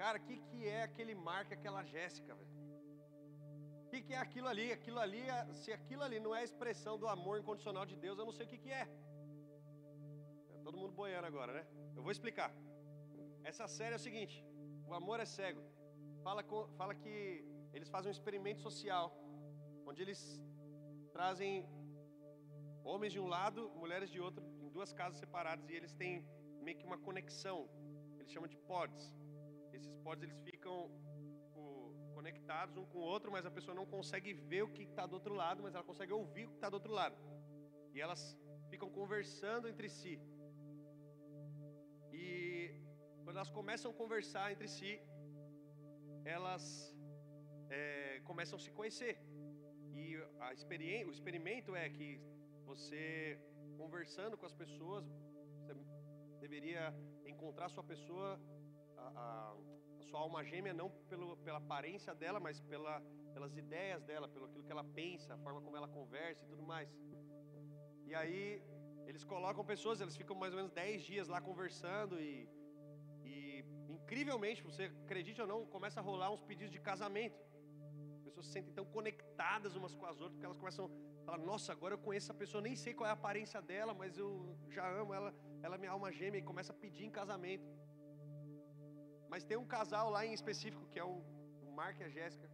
Cara, 0.00 0.18
o 0.18 0.24
que, 0.26 0.36
que 0.48 0.66
é 0.66 0.82
aquele 0.82 1.14
Mark, 1.28 1.52
aquela 1.52 1.84
Jéssica, 1.92 2.34
velho? 2.34 2.54
O 3.84 3.88
que, 3.90 4.00
que 4.06 4.14
é 4.14 4.18
aquilo 4.18 4.48
ali? 4.48 4.72
Aquilo 4.78 4.98
ali, 4.98 5.22
é, 5.34 5.38
se 5.60 5.72
aquilo 5.78 6.02
ali 6.06 6.18
não 6.18 6.34
é 6.34 6.40
a 6.40 6.48
expressão 6.50 6.98
do 7.02 7.06
amor 7.06 7.38
incondicional 7.38 7.86
de 7.86 7.96
Deus, 8.04 8.18
eu 8.18 8.26
não 8.30 8.36
sei 8.38 8.46
o 8.46 8.48
que, 8.48 8.58
que 8.64 8.72
é. 8.72 8.84
é. 10.54 10.58
Todo 10.64 10.76
mundo 10.76 10.92
boiando 11.02 11.28
agora, 11.28 11.52
né? 11.58 11.64
Eu 11.94 12.02
vou 12.02 12.10
explicar. 12.10 12.50
Essa 13.44 13.68
série 13.68 13.92
é 13.92 14.00
o 14.00 14.06
seguinte: 14.08 14.44
o 14.88 14.92
amor 14.92 15.20
é 15.20 15.28
cego. 15.36 15.62
Fala, 16.24 16.42
fala 16.80 16.96
que 16.96 17.14
eles 17.72 17.88
fazem 17.88 18.10
um 18.10 18.16
experimento 18.18 18.60
social, 18.68 19.06
onde 19.86 20.02
eles 20.02 20.20
trazem 21.12 21.52
homens 22.84 23.12
de 23.12 23.20
um 23.20 23.28
lado, 23.36 23.70
mulheres 23.82 24.10
de 24.14 24.20
outro, 24.20 24.44
em 24.64 24.70
duas 24.76 24.92
casas 24.92 25.18
separadas, 25.18 25.68
e 25.68 25.74
eles 25.78 25.92
têm 26.00 26.24
meio 26.66 26.76
que 26.78 26.86
uma 26.90 26.98
conexão. 26.98 27.58
Eles 28.18 28.30
chamam 28.30 28.48
de 28.48 28.58
pods. 28.70 29.04
Esses 29.72 29.94
pods 30.04 30.22
eles 30.26 30.40
ficam 30.40 30.90
tipo, 31.44 31.62
conectados 32.14 32.76
um 32.76 32.86
com 32.92 32.98
o 32.98 33.08
outro, 33.14 33.30
mas 33.30 33.46
a 33.46 33.50
pessoa 33.50 33.74
não 33.80 33.86
consegue 33.86 34.32
ver 34.32 34.62
o 34.62 34.72
que 34.76 34.82
está 34.82 35.06
do 35.06 35.14
outro 35.14 35.34
lado, 35.34 35.62
mas 35.62 35.74
ela 35.74 35.84
consegue 35.84 36.12
ouvir 36.12 36.46
o 36.46 36.50
que 36.50 36.56
está 36.56 36.68
do 36.68 36.78
outro 36.80 36.92
lado. 36.92 37.16
E 37.94 38.00
elas 38.00 38.22
ficam 38.68 38.90
conversando 38.90 39.68
entre 39.68 39.88
si. 39.88 40.20
E 42.12 42.26
quando 43.24 43.36
elas 43.36 43.50
começam 43.50 43.90
a 43.90 43.94
conversar 43.94 44.52
entre 44.52 44.68
si, 44.68 45.00
elas 46.24 46.64
é, 47.68 48.20
começam 48.24 48.56
a 48.58 48.60
se 48.60 48.70
conhecer. 48.70 49.14
E 49.96 50.16
a 50.40 50.48
o 51.08 51.12
experimento 51.16 51.74
é 51.74 51.88
que 51.88 52.20
você 52.64 53.38
conversando 53.76 54.36
com 54.36 54.46
as 54.50 54.54
pessoas, 54.62 55.04
você 55.60 55.74
deveria 56.40 56.94
encontrar 57.32 57.66
a 57.66 57.68
sua 57.76 57.84
pessoa, 57.92 58.28
a, 58.96 59.06
a, 59.24 59.56
sua 60.08 60.20
alma 60.20 60.44
gêmea, 60.44 60.72
não 60.72 60.88
pelo, 61.10 61.36
pela 61.38 61.58
aparência 61.58 62.14
dela, 62.14 62.38
mas 62.38 62.60
pela, 62.60 62.94
pelas 63.34 63.56
ideias 63.56 64.02
dela, 64.04 64.28
pelo 64.28 64.46
aquilo 64.46 64.64
que 64.64 64.72
ela 64.76 64.84
pensa, 64.84 65.34
a 65.34 65.38
forma 65.38 65.60
como 65.60 65.76
ela 65.76 65.88
conversa 65.88 66.44
e 66.44 66.48
tudo 66.48 66.62
mais. 66.62 66.88
E 68.04 68.14
aí 68.14 68.62
eles 69.06 69.24
colocam 69.24 69.64
pessoas, 69.64 70.00
eles 70.00 70.16
ficam 70.16 70.36
mais 70.36 70.52
ou 70.52 70.58
menos 70.58 70.72
10 70.72 71.02
dias 71.02 71.28
lá 71.28 71.40
conversando 71.40 72.20
e 72.20 72.48
incrivelmente, 74.06 74.62
você 74.62 74.84
acredite 75.04 75.40
ou 75.40 75.48
não, 75.48 75.66
começa 75.66 75.98
a 75.98 76.02
rolar 76.02 76.30
uns 76.30 76.42
pedidos 76.42 76.70
de 76.70 76.80
casamento. 76.80 77.36
As 78.36 78.40
pessoas 78.40 78.46
se 78.48 78.52
sentem 78.52 78.74
tão 78.78 78.84
conectadas 78.84 79.74
umas 79.76 79.94
com 79.94 80.04
as 80.04 80.20
outras, 80.20 80.38
que 80.38 80.44
elas 80.44 80.58
começam 80.58 80.84
a 80.84 81.24
falar: 81.26 81.38
Nossa, 81.38 81.72
agora 81.72 81.94
eu 81.94 81.98
conheço 82.06 82.26
essa 82.26 82.34
pessoa, 82.42 82.60
nem 82.60 82.76
sei 82.76 82.92
qual 82.92 83.06
é 83.06 83.10
a 83.10 83.14
aparência 83.20 83.60
dela, 83.70 83.94
mas 83.94 84.18
eu 84.18 84.30
já 84.76 84.86
amo 85.00 85.14
ela. 85.18 85.30
ela 85.62 85.76
é 85.76 85.78
minha 85.78 85.92
alma 85.96 86.10
gêmea 86.12 86.38
e 86.40 86.42
começa 86.50 86.72
a 86.74 86.76
pedir 86.84 87.04
em 87.06 87.10
casamento. 87.10 87.66
Mas 89.30 89.44
tem 89.44 89.56
um 89.56 89.68
casal 89.76 90.10
lá 90.16 90.20
em 90.26 90.34
específico, 90.34 90.84
que 90.92 90.98
é 90.98 91.04
o, 91.04 91.16
Mark 91.78 91.98
e 92.00 92.04
a 92.08 92.10
Jéssica. 92.16 92.48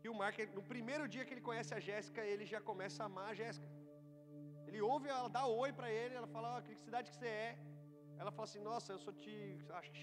Que 0.00 0.08
o 0.12 0.14
Mark, 0.20 0.38
no 0.58 0.62
primeiro 0.72 1.04
dia 1.14 1.24
que 1.26 1.32
ele 1.34 1.46
conhece 1.48 1.72
a 1.78 1.80
Jéssica, 1.88 2.20
ele 2.32 2.44
já 2.52 2.60
começa 2.70 3.02
a 3.02 3.06
amar 3.06 3.28
a 3.30 3.34
Jéssica. 3.40 3.68
Ele 4.66 4.80
ouve, 4.92 5.08
ela 5.08 5.30
dá 5.38 5.42
oi 5.46 5.72
para 5.78 5.90
ele, 6.00 6.14
ela 6.20 6.30
fala, 6.34 6.48
oh, 6.56 6.62
que 6.66 6.74
cidade 6.86 7.10
que 7.10 7.16
você 7.18 7.30
é? 7.46 7.58
Ela 8.20 8.30
fala 8.36 8.46
assim, 8.48 8.62
nossa, 8.70 8.92
eu 8.94 8.98
sou 8.98 9.14
de, 9.24 9.34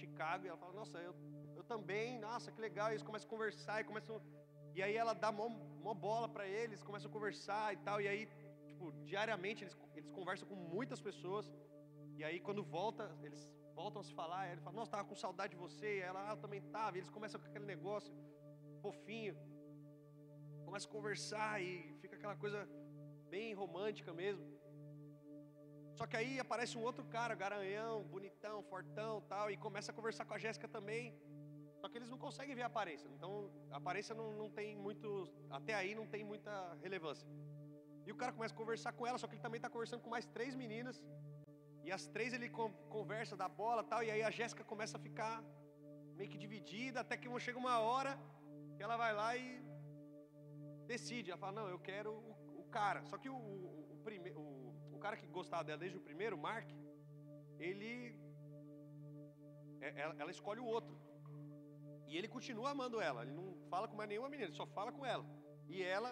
Chicago. 0.00 0.44
E 0.44 0.48
ela 0.50 0.60
fala, 0.64 0.74
nossa, 0.80 0.98
eu, 1.08 1.14
eu 1.58 1.64
também, 1.72 2.18
nossa, 2.28 2.52
que 2.52 2.60
legal. 2.68 2.88
E 2.88 2.92
eles 2.94 3.06
começam 3.10 3.28
a 3.28 3.34
conversar 3.36 3.80
e 3.80 3.84
começam... 3.92 4.20
E 4.74 4.82
aí 4.82 4.96
ela 4.96 5.14
dá 5.14 5.30
mó, 5.30 5.48
mó 5.84 5.94
bola 5.94 6.28
para 6.28 6.46
eles, 6.46 6.82
começam 6.82 7.08
a 7.10 7.12
conversar 7.12 7.72
e 7.72 7.76
tal. 7.78 8.00
E 8.00 8.08
aí, 8.08 8.28
tipo, 8.66 8.92
diariamente 9.04 9.62
eles, 9.64 9.76
eles 9.94 10.10
conversam 10.10 10.48
com 10.48 10.56
muitas 10.56 11.00
pessoas. 11.00 11.52
E 12.16 12.24
aí 12.24 12.40
quando 12.40 12.62
volta, 12.62 13.04
eles 13.22 13.42
voltam 13.74 14.00
a 14.00 14.04
se 14.04 14.14
falar, 14.14 14.50
ele 14.50 14.60
fala, 14.60 14.76
nossa, 14.76 14.90
tava 14.92 15.04
com 15.04 15.16
saudade 15.16 15.54
de 15.54 15.60
você, 15.60 15.98
e 15.98 16.00
ela, 16.00 16.28
ah, 16.28 16.32
eu 16.32 16.36
também 16.36 16.62
tava, 16.76 16.96
e 16.96 17.00
eles 17.00 17.10
começam 17.10 17.40
com 17.40 17.46
aquele 17.48 17.64
negócio 17.64 18.12
fofinho, 18.80 19.36
começam 20.64 20.88
a 20.88 20.92
conversar 20.92 21.60
e 21.60 21.92
fica 22.00 22.14
aquela 22.16 22.36
coisa 22.36 22.68
bem 23.28 23.52
romântica 23.52 24.12
mesmo. 24.12 24.44
Só 25.98 26.06
que 26.06 26.16
aí 26.16 26.40
aparece 26.40 26.76
um 26.78 26.82
outro 26.82 27.04
cara, 27.04 27.34
garanhão, 27.34 28.04
bonitão, 28.04 28.62
fortão 28.62 29.22
tal, 29.22 29.50
e 29.50 29.56
começa 29.56 29.90
a 29.92 29.94
conversar 29.94 30.24
com 30.24 30.34
a 30.34 30.38
Jéssica 30.38 30.68
também. 30.68 31.14
Só 31.84 31.88
que 31.90 31.98
eles 31.98 32.08
não 32.12 32.16
conseguem 32.16 32.54
ver 32.58 32.62
a 32.62 32.68
aparência. 32.72 33.06
Então, 33.14 33.30
a 33.70 33.76
aparência 33.76 34.14
não, 34.14 34.28
não 34.32 34.48
tem 34.58 34.68
muito. 34.74 35.08
Até 35.50 35.74
aí 35.74 35.94
não 35.98 36.06
tem 36.06 36.22
muita 36.24 36.52
relevância. 36.84 37.28
E 38.06 38.10
o 38.10 38.16
cara 38.20 38.32
começa 38.32 38.54
a 38.54 38.56
conversar 38.56 38.92
com 38.92 39.06
ela, 39.06 39.18
só 39.18 39.26
que 39.26 39.34
ele 39.34 39.42
também 39.42 39.58
está 39.58 39.68
conversando 39.68 40.00
com 40.04 40.08
mais 40.08 40.26
três 40.36 40.54
meninas. 40.54 40.96
E 41.86 41.92
as 41.92 42.06
três 42.06 42.32
ele 42.32 42.48
conversa 42.96 43.36
da 43.36 43.50
bola 43.50 43.84
tal, 43.84 44.02
e 44.02 44.10
aí 44.10 44.22
a 44.22 44.30
Jéssica 44.30 44.64
começa 44.64 44.96
a 44.96 45.04
ficar 45.08 45.44
meio 46.16 46.30
que 46.30 46.38
dividida, 46.38 47.00
até 47.00 47.18
que 47.18 47.28
chega 47.38 47.58
uma 47.58 47.78
hora 47.80 48.18
que 48.78 48.82
ela 48.82 48.96
vai 48.96 49.12
lá 49.20 49.36
e 49.36 49.62
decide. 50.86 51.32
Ela 51.32 51.42
fala, 51.44 51.60
não, 51.60 51.68
eu 51.68 51.78
quero 51.78 52.12
o, 52.12 52.62
o 52.62 52.64
cara. 52.78 53.04
Só 53.04 53.18
que 53.18 53.28
o, 53.28 53.36
o, 53.36 53.88
o, 53.92 53.96
prime, 54.02 54.30
o, 54.30 54.74
o 54.90 54.98
cara 54.98 55.18
que 55.18 55.26
gostava 55.26 55.64
dela 55.64 55.82
desde 55.86 55.98
o 55.98 56.06
primeiro, 56.10 56.36
o 56.36 56.44
Mark, 56.48 56.70
ele. 57.58 58.18
É, 59.82 60.00
ela, 60.00 60.16
ela 60.18 60.30
escolhe 60.30 60.60
o 60.60 60.70
outro. 60.78 61.03
E 62.06 62.16
ele 62.16 62.28
continua 62.28 62.70
amando 62.70 63.00
ela. 63.00 63.22
Ele 63.22 63.32
não 63.32 63.54
fala 63.68 63.88
com 63.88 63.96
mais 63.96 64.08
nenhuma 64.08 64.28
menina, 64.28 64.48
ele 64.48 64.56
só 64.56 64.66
fala 64.66 64.92
com 64.92 65.04
ela. 65.04 65.24
E 65.68 65.82
ela 65.82 66.10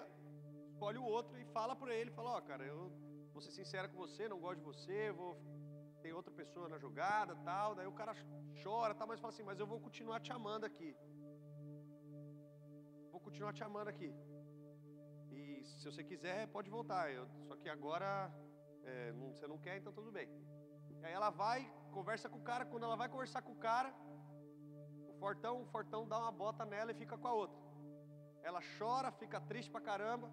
escolhe 0.68 0.98
o 0.98 1.04
outro 1.04 1.38
e 1.38 1.44
fala 1.46 1.74
para 1.76 1.94
ele, 1.94 2.10
fala, 2.10 2.30
ó, 2.30 2.38
oh, 2.38 2.42
cara, 2.42 2.64
eu 2.64 2.92
vou 3.32 3.42
ser 3.42 3.52
sincera 3.52 3.88
com 3.88 3.96
você, 3.96 4.28
não 4.28 4.40
gosto 4.40 4.58
de 4.58 4.64
você, 4.64 5.12
vou 5.12 5.36
tem 6.02 6.12
outra 6.12 6.32
pessoa 6.40 6.68
na 6.68 6.78
jogada, 6.84 7.34
tal. 7.48 7.74
Daí 7.76 7.86
o 7.86 7.98
cara 8.00 8.14
chora, 8.62 8.94
tal, 8.94 9.06
mas 9.06 9.20
fala 9.20 9.32
assim: 9.32 9.48
"Mas 9.50 9.60
eu 9.60 9.66
vou 9.72 9.80
continuar 9.86 10.18
te 10.26 10.32
amando 10.38 10.66
aqui. 10.70 10.90
Vou 13.12 13.20
continuar 13.26 13.52
te 13.58 13.62
amando 13.68 13.90
aqui. 13.94 14.10
E 15.30 15.42
se 15.64 15.84
você 15.90 16.02
quiser, 16.10 16.38
pode 16.56 16.68
voltar. 16.76 17.04
Eu, 17.18 17.26
só 17.48 17.54
que 17.60 17.68
agora 17.76 18.08
é, 18.84 19.12
não, 19.12 19.28
você 19.32 19.46
não 19.52 19.58
quer, 19.66 19.76
então 19.78 19.92
tudo 19.92 20.10
bem." 20.18 20.28
E 21.00 21.04
aí 21.06 21.14
ela 21.20 21.30
vai, 21.30 21.60
conversa 21.98 22.28
com 22.32 22.38
o 22.38 22.46
cara. 22.50 22.64
Quando 22.72 22.84
ela 22.88 22.96
vai 23.02 23.08
conversar 23.14 23.42
com 23.42 23.52
o 23.52 23.62
cara, 23.68 23.90
fortão, 25.22 25.54
o 25.62 25.66
fortão 25.76 26.02
dá 26.12 26.18
uma 26.22 26.32
bota 26.42 26.64
nela 26.72 26.90
e 26.92 27.00
fica 27.02 27.16
com 27.22 27.28
a 27.32 27.34
outra. 27.42 27.58
Ela 28.48 28.60
chora, 28.76 29.10
fica 29.22 29.40
triste 29.50 29.70
pra 29.74 29.80
caramba, 29.90 30.28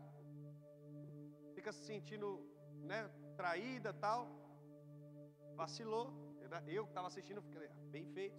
fica 1.56 1.72
se 1.78 1.84
sentindo, 1.92 2.30
né, 2.92 3.00
traída, 3.40 3.92
tal 4.06 4.22
vacilou. 5.62 6.06
Eu 6.78 6.84
que 6.86 6.92
estava 6.92 7.08
assistindo, 7.12 7.42
fiquei 7.48 7.68
ah, 7.68 7.76
bem 7.96 8.06
feito. 8.16 8.38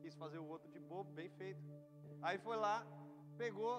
Quis 0.00 0.14
fazer 0.22 0.38
o 0.38 0.48
outro 0.54 0.68
de 0.74 0.80
bobo, 0.90 1.10
bem 1.20 1.28
feito. 1.40 1.62
Aí 2.26 2.38
foi 2.46 2.56
lá, 2.56 2.76
pegou, 3.42 3.76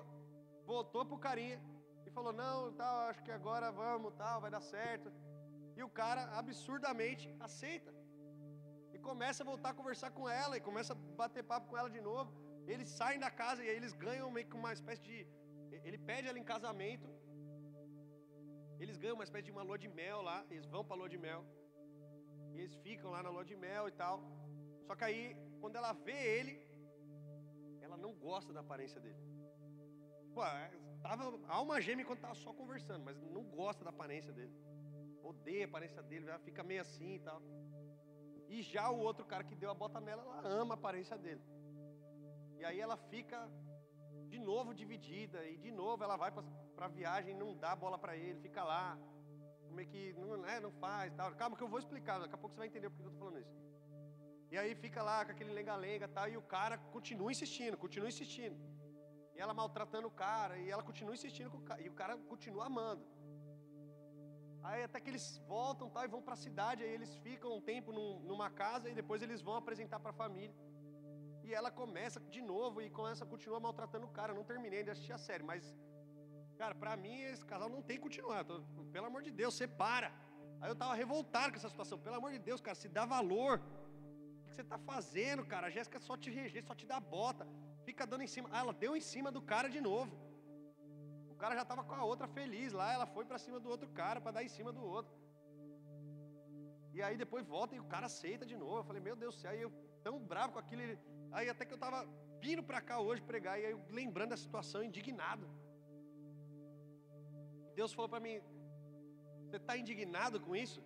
voltou 0.72 1.04
pro 1.10 1.24
carinha 1.28 1.60
e 2.06 2.12
falou: 2.12 2.34
Não, 2.44 2.58
tal, 2.82 2.96
acho 3.10 3.24
que 3.26 3.32
agora 3.40 3.72
vamos, 3.72 4.14
tal, 4.22 4.40
vai 4.44 4.52
dar 4.52 4.62
certo. 4.62 5.12
E 5.76 5.84
o 5.84 5.90
cara 6.02 6.24
absurdamente 6.42 7.26
aceita. 7.48 7.92
Começa 9.10 9.40
a 9.44 9.50
voltar 9.52 9.70
a 9.72 9.80
conversar 9.80 10.10
com 10.18 10.26
ela, 10.42 10.58
e 10.58 10.62
começa 10.70 10.94
a 10.94 11.00
bater 11.22 11.44
papo 11.52 11.68
com 11.70 11.78
ela 11.82 11.90
de 11.98 12.02
novo. 12.10 12.30
Eles 12.74 12.90
saem 13.00 13.20
da 13.26 13.30
casa 13.42 13.60
e 13.64 13.70
aí 13.70 13.78
eles 13.82 13.94
ganham 14.06 14.30
meio 14.36 14.48
que 14.50 14.58
uma 14.62 14.74
espécie 14.78 15.04
de. 15.08 15.18
Ele 15.88 16.00
pede 16.10 16.28
ela 16.30 16.40
em 16.42 16.48
casamento. 16.54 17.10
Eles 18.82 18.98
ganham 19.02 19.18
uma 19.20 19.28
espécie 19.28 19.46
de 19.50 19.54
uma 19.56 19.66
lua 19.68 19.78
de 19.84 19.90
mel 20.00 20.22
lá. 20.30 20.38
Eles 20.50 20.66
vão 20.74 20.84
para 20.84 20.96
a 20.96 21.00
lua 21.02 21.10
de 21.16 21.20
mel. 21.26 21.42
E 22.54 22.60
eles 22.62 22.76
ficam 22.86 23.12
lá 23.16 23.22
na 23.26 23.32
lua 23.36 23.46
de 23.52 23.56
mel 23.66 23.88
e 23.92 23.94
tal. 24.04 24.16
Só 24.88 24.96
que 24.96 25.04
aí, 25.10 25.22
quando 25.62 25.76
ela 25.82 25.94
vê 26.08 26.20
ele, 26.38 26.56
ela 27.86 27.98
não 27.98 28.14
gosta 28.28 28.52
da 28.52 28.62
aparência 28.66 29.00
dele. 29.00 29.22
Pô, 30.34 30.44
é, 30.46 30.72
tava 31.02 31.26
alma 31.48 31.80
gêmea 31.80 32.04
enquanto 32.04 32.26
tava 32.28 32.36
só 32.46 32.52
conversando, 32.62 33.04
mas 33.06 33.18
não 33.36 33.44
gosta 33.44 33.84
da 33.84 33.92
aparência 33.92 34.34
dele. 34.34 34.54
Odeia 35.24 35.66
a 35.66 35.70
aparência 35.72 36.02
dele, 36.04 36.28
ela 36.30 36.40
fica 36.40 36.64
meio 36.64 36.82
assim 36.82 37.16
e 37.16 37.20
tal. 37.20 37.42
E 38.48 38.62
já 38.62 38.90
o 38.90 39.00
outro 39.00 39.26
cara 39.26 39.44
que 39.44 39.56
deu 39.56 39.70
a 39.70 39.74
bota 39.74 40.00
nela, 40.00 40.24
ela 40.24 40.48
ama 40.48 40.76
a 40.76 40.78
aparência 40.78 41.18
dele. 41.18 41.42
E 42.60 42.66
aí 42.66 42.80
ela 42.80 42.98
fica 42.98 43.50
de 44.28 44.40
novo 44.40 44.74
dividida, 44.74 45.46
e 45.46 45.58
de 45.58 45.72
novo 45.72 46.04
ela 46.04 46.18
vai 46.18 46.32
para 46.32 46.86
a 46.86 46.88
viagem, 46.88 47.34
não 47.34 47.56
dá 47.56 47.76
bola 47.76 47.98
para 47.98 48.16
ele, 48.16 48.40
fica 48.40 48.64
lá 48.64 48.98
como 49.68 49.82
é 49.82 49.86
que 49.86 50.14
não, 50.14 50.46
é, 50.46 50.60
não 50.60 50.72
faz, 50.72 51.14
tal. 51.14 51.34
Calma 51.36 51.58
que 51.58 51.64
eu 51.64 51.68
vou 51.68 51.80
explicar, 51.80 52.20
daqui 52.20 52.34
a 52.34 52.38
pouco 52.38 52.56
você 52.56 52.60
vai 52.60 52.68
entender 52.68 52.90
porque 52.90 53.04
eu 53.04 53.08
estou 53.08 53.20
falando 53.20 53.40
isso. 53.40 53.56
E 54.52 54.58
aí 54.58 54.74
fica 54.76 55.04
lá 55.04 55.26
com 55.26 55.32
aquele 55.32 55.52
lenga-lenga, 55.52 56.08
tal, 56.08 56.30
e 56.30 56.38
o 56.38 56.42
cara 56.42 56.78
continua 56.78 57.32
insistindo, 57.32 57.78
continua 57.78 58.08
insistindo. 58.08 58.58
E 59.36 59.40
ela 59.40 59.54
maltratando 59.54 60.08
o 60.08 60.12
cara, 60.12 60.58
e 60.58 60.70
ela 60.70 60.82
continua 60.82 61.14
insistindo 61.14 61.50
com 61.52 61.58
o 61.58 61.62
cara, 61.62 61.82
e 61.82 61.90
o 61.90 61.94
cara 61.94 62.18
continua 62.18 62.68
amando. 62.68 63.04
Aí 64.68 64.84
até 64.88 65.00
que 65.00 65.10
eles 65.12 65.26
voltam 65.54 65.90
tal, 65.96 66.04
e 66.06 66.14
vão 66.16 66.22
para 66.28 66.36
a 66.38 66.44
cidade, 66.46 66.84
aí 66.84 66.94
eles 66.98 67.12
ficam 67.26 67.50
um 67.58 67.62
tempo 67.72 67.92
num, 67.98 68.12
numa 68.30 68.50
casa 68.62 68.90
e 68.90 68.96
depois 69.02 69.22
eles 69.26 69.42
vão 69.48 69.56
apresentar 69.64 70.00
para 70.00 70.12
a 70.14 70.20
família. 70.24 70.56
E 71.44 71.54
ela 71.60 71.72
começa 71.82 72.20
de 72.36 72.42
novo 72.54 72.82
e 72.82 72.90
começa, 73.00 73.32
continua 73.34 73.60
maltratando 73.60 74.06
o 74.08 74.14
cara. 74.20 74.32
Eu 74.32 74.38
não 74.40 74.48
terminei 74.54 74.82
de 74.84 74.92
assistir 74.94 75.14
a 75.14 75.22
série, 75.28 75.44
mas 75.52 75.64
Cara, 76.62 76.74
pra 76.74 76.96
mim 76.96 77.16
esse 77.32 77.46
casal 77.52 77.70
não 77.70 77.82
tem 77.82 77.98
que 77.98 78.04
continuar. 78.04 78.44
Tô, 78.50 78.62
pelo 78.96 79.08
amor 79.08 79.22
de 79.28 79.32
Deus, 79.42 79.54
separa. 79.62 80.10
Aí 80.62 80.70
eu 80.70 80.76
tava 80.76 80.94
revoltado 80.94 81.52
com 81.52 81.58
essa 81.60 81.70
situação. 81.70 81.98
Pelo 82.00 82.16
amor 82.16 82.32
de 82.32 82.40
Deus, 82.40 82.62
cara, 82.62 82.76
se 82.76 82.88
dá 82.88 83.06
valor. 83.06 83.54
O 84.44 84.50
que 84.50 84.56
você 84.56 84.64
tá 84.64 84.78
fazendo, 84.78 85.46
cara? 85.46 85.68
A 85.68 85.70
Jéssica 85.70 86.00
só 86.00 86.16
te 86.16 86.30
rejeita, 86.30 86.68
só 86.70 86.76
te 86.76 86.86
dá 86.86 87.00
bota. 87.00 87.46
Fica 87.84 88.08
dando 88.08 88.24
em 88.24 88.32
cima. 88.36 88.50
Ah, 88.52 88.60
ela 88.60 88.74
deu 88.74 88.96
em 88.96 89.02
cima 89.02 89.32
do 89.32 89.42
cara 89.42 89.70
de 89.70 89.82
novo. 89.82 90.16
Cara 91.46 91.58
já 91.58 91.66
tava 91.72 91.84
com 91.88 91.94
a 91.94 92.06
outra 92.12 92.28
feliz 92.36 92.70
lá. 92.80 92.86
Ela 92.92 93.06
foi 93.16 93.24
para 93.30 93.40
cima 93.44 93.58
do 93.64 93.70
outro 93.74 93.88
cara 94.00 94.20
para 94.20 94.36
dar 94.36 94.44
em 94.46 94.52
cima 94.54 94.72
do 94.78 94.84
outro. 94.96 95.12
E 96.96 97.04
aí 97.06 97.16
depois 97.24 97.44
volta 97.56 97.76
e 97.76 97.82
o 97.84 97.90
cara 97.92 98.08
aceita 98.08 98.46
de 98.52 98.56
novo. 98.62 98.78
Eu 98.80 98.88
falei, 98.90 99.02
meu 99.08 99.16
Deus 99.24 99.36
do 99.36 99.42
céu. 99.42 99.52
Aí 99.52 99.62
eu 99.66 99.72
tão 100.06 100.16
bravo 100.32 100.54
com 100.54 100.62
aquilo. 100.64 100.82
Aí 101.32 101.48
até 101.54 101.64
que 101.68 101.76
eu 101.76 101.82
tava 101.86 102.00
vindo 102.46 102.64
para 102.70 102.82
cá 102.90 102.98
hoje 103.00 103.22
pregar. 103.22 103.60
E 103.60 103.66
aí 103.68 103.74
eu 103.76 103.84
lembrando 104.00 104.32
da 104.32 104.40
situação, 104.46 104.82
indignado. 104.90 105.46
Deus 107.80 107.94
falou 107.94 108.10
para 108.16 108.26
mim: 108.28 108.36
Você 109.46 109.58
está 109.62 109.78
indignado 109.84 110.40
com 110.48 110.56
isso? 110.66 110.82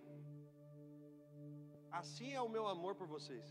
Assim 2.02 2.30
é 2.34 2.42
o 2.42 2.54
meu 2.56 2.66
amor 2.76 2.94
por 3.00 3.08
vocês. 3.16 3.48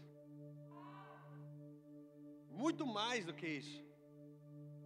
Muito 2.64 2.86
mais 3.02 3.26
do 3.26 3.38
que 3.42 3.52
isso. 3.62 3.78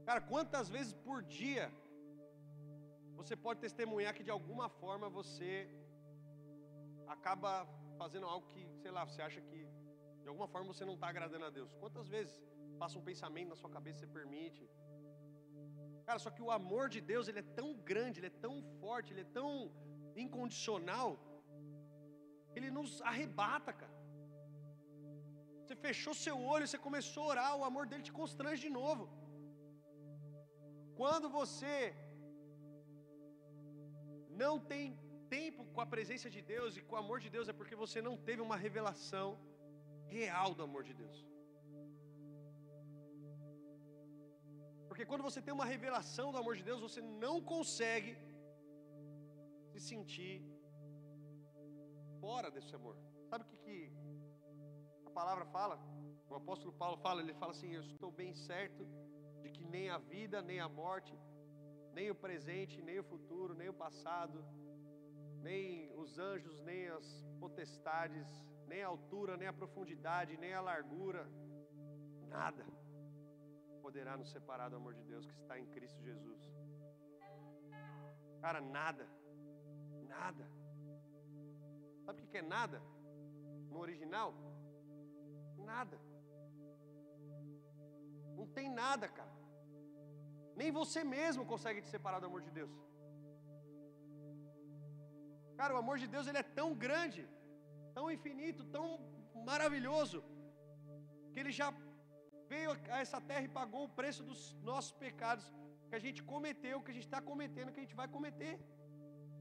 Cara, 0.07 0.21
quantas 0.33 0.69
vezes 0.69 0.93
por 1.07 1.21
dia 1.39 1.65
você 3.19 3.35
pode 3.45 3.59
testemunhar 3.65 4.13
que 4.17 4.25
de 4.27 4.33
alguma 4.37 4.67
forma 4.81 5.07
você 5.19 5.49
acaba 7.15 7.51
fazendo 8.01 8.27
algo 8.33 8.45
que, 8.53 8.61
sei 8.83 8.91
lá, 8.95 9.01
você 9.09 9.21
acha 9.27 9.41
que 9.49 9.59
de 10.23 10.29
alguma 10.31 10.47
forma 10.53 10.67
você 10.73 10.85
não 10.89 10.95
está 10.97 11.07
agradando 11.13 11.45
a 11.49 11.53
Deus? 11.57 11.71
Quantas 11.81 12.07
vezes 12.15 12.33
passa 12.81 12.97
um 12.99 13.07
pensamento 13.11 13.49
na 13.53 13.59
sua 13.61 13.71
cabeça, 13.77 13.99
você 13.99 14.11
permite? 14.19 14.63
Cara, 16.07 16.19
só 16.25 16.29
que 16.35 16.43
o 16.47 16.51
amor 16.59 16.85
de 16.95 17.01
Deus, 17.11 17.27
ele 17.29 17.41
é 17.43 17.49
tão 17.59 17.67
grande, 17.91 18.19
ele 18.19 18.31
é 18.33 18.37
tão 18.45 18.55
forte, 18.81 19.11
ele 19.13 19.25
é 19.27 19.31
tão 19.39 19.49
incondicional, 20.23 21.09
ele 22.55 22.69
nos 22.77 23.01
arrebata, 23.11 23.71
cara. 23.81 23.97
Você 25.61 25.75
fechou 25.87 26.13
seu 26.25 26.37
olho, 26.53 26.67
você 26.67 26.79
começou 26.87 27.23
a 27.23 27.31
orar, 27.33 27.51
o 27.61 27.65
amor 27.69 27.85
dele 27.89 28.07
te 28.09 28.15
constrange 28.21 28.61
de 28.67 28.71
novo. 28.79 29.03
Quando 30.99 31.27
você 31.39 31.75
não 34.43 34.53
tem 34.71 34.85
tempo 35.37 35.61
com 35.73 35.81
a 35.81 35.91
presença 35.93 36.27
de 36.35 36.41
Deus 36.53 36.71
e 36.77 36.81
com 36.87 36.95
o 36.95 37.01
amor 37.03 37.19
de 37.25 37.29
Deus, 37.35 37.49
é 37.51 37.53
porque 37.59 37.75
você 37.83 37.99
não 38.07 38.15
teve 38.27 38.41
uma 38.47 38.57
revelação 38.65 39.27
real 40.17 40.49
do 40.57 40.63
amor 40.67 40.83
de 40.89 40.93
Deus. 41.01 41.17
Porque 44.87 45.05
quando 45.09 45.23
você 45.27 45.41
tem 45.45 45.53
uma 45.59 45.65
revelação 45.73 46.27
do 46.31 46.39
amor 46.41 46.55
de 46.59 46.63
Deus, 46.69 46.79
você 46.87 47.01
não 47.25 47.35
consegue 47.53 48.11
se 49.71 49.79
sentir 49.89 50.35
fora 52.21 52.49
desse 52.55 52.73
amor. 52.79 52.95
Sabe 53.29 53.43
o 53.43 53.47
que, 53.47 53.57
que 53.65 53.77
a 55.09 55.11
palavra 55.19 55.45
fala? 55.57 55.75
O 56.29 56.35
apóstolo 56.35 56.73
Paulo 56.81 56.97
fala, 57.05 57.21
ele 57.21 57.33
fala 57.41 57.53
assim: 57.55 57.71
Eu 57.73 57.81
estou 57.81 58.11
bem 58.11 58.33
certo 58.35 58.83
de 59.41 59.49
que 59.55 59.65
nem 59.65 59.89
a 59.89 59.97
vida, 59.97 60.41
nem 60.41 60.59
a 60.59 60.69
morte, 60.69 61.13
nem 61.93 62.09
o 62.09 62.15
presente, 62.15 62.81
nem 62.81 62.99
o 62.99 63.03
futuro, 63.03 63.53
nem 63.53 63.69
o 63.69 63.73
passado, 63.73 64.43
nem 65.41 65.93
os 65.95 66.17
anjos, 66.17 66.59
nem 66.61 66.87
as 66.87 67.07
potestades, 67.39 68.27
nem 68.67 68.81
a 68.83 68.87
altura, 68.87 69.37
nem 69.37 69.47
a 69.47 69.53
profundidade, 69.53 70.37
nem 70.37 70.53
a 70.53 70.61
largura, 70.61 71.27
nada 72.29 72.65
poderá 73.83 74.15
nos 74.17 74.31
separar 74.31 74.69
do 74.69 74.77
amor 74.77 74.93
de 74.93 75.03
Deus 75.03 75.25
que 75.25 75.33
está 75.33 75.59
em 75.59 75.65
Cristo 75.67 76.01
Jesus. 76.01 76.41
Cara, 78.41 78.61
nada, 78.61 79.05
nada. 80.07 80.45
Sabe 82.05 82.23
o 82.23 82.27
que 82.27 82.37
é 82.37 82.41
nada? 82.41 82.81
No 83.69 83.79
original? 83.79 84.33
Nada. 85.57 85.99
Não 88.37 88.47
tem 88.47 88.69
nada, 88.69 89.07
cara. 89.07 89.42
Nem 90.61 90.71
você 90.79 91.01
mesmo 91.17 91.49
consegue 91.51 91.81
te 91.83 91.89
separar 91.95 92.19
do 92.19 92.27
amor 92.29 92.41
de 92.47 92.51
Deus. 92.59 92.73
Cara, 95.59 95.73
o 95.75 95.81
amor 95.83 95.97
de 96.03 96.07
Deus 96.13 96.27
ele 96.27 96.41
é 96.43 96.47
tão 96.59 96.69
grande, 96.85 97.23
tão 97.97 98.05
infinito, 98.15 98.63
tão 98.77 98.87
maravilhoso, 99.49 100.19
que 101.31 101.39
ele 101.41 101.53
já 101.59 101.67
veio 102.51 102.71
a 102.95 102.99
essa 103.03 103.19
terra 103.29 103.45
e 103.47 103.55
pagou 103.59 103.83
o 103.85 103.93
preço 103.99 104.21
dos 104.29 104.41
nossos 104.69 104.93
pecados 105.05 105.45
que 105.87 105.97
a 105.99 106.03
gente 106.05 106.21
cometeu, 106.31 106.81
que 106.83 106.91
a 106.93 106.97
gente 106.97 107.09
está 107.09 107.21
cometendo, 107.31 107.71
que 107.73 107.81
a 107.81 107.85
gente 107.85 107.99
vai 108.01 108.07
cometer. 108.15 108.53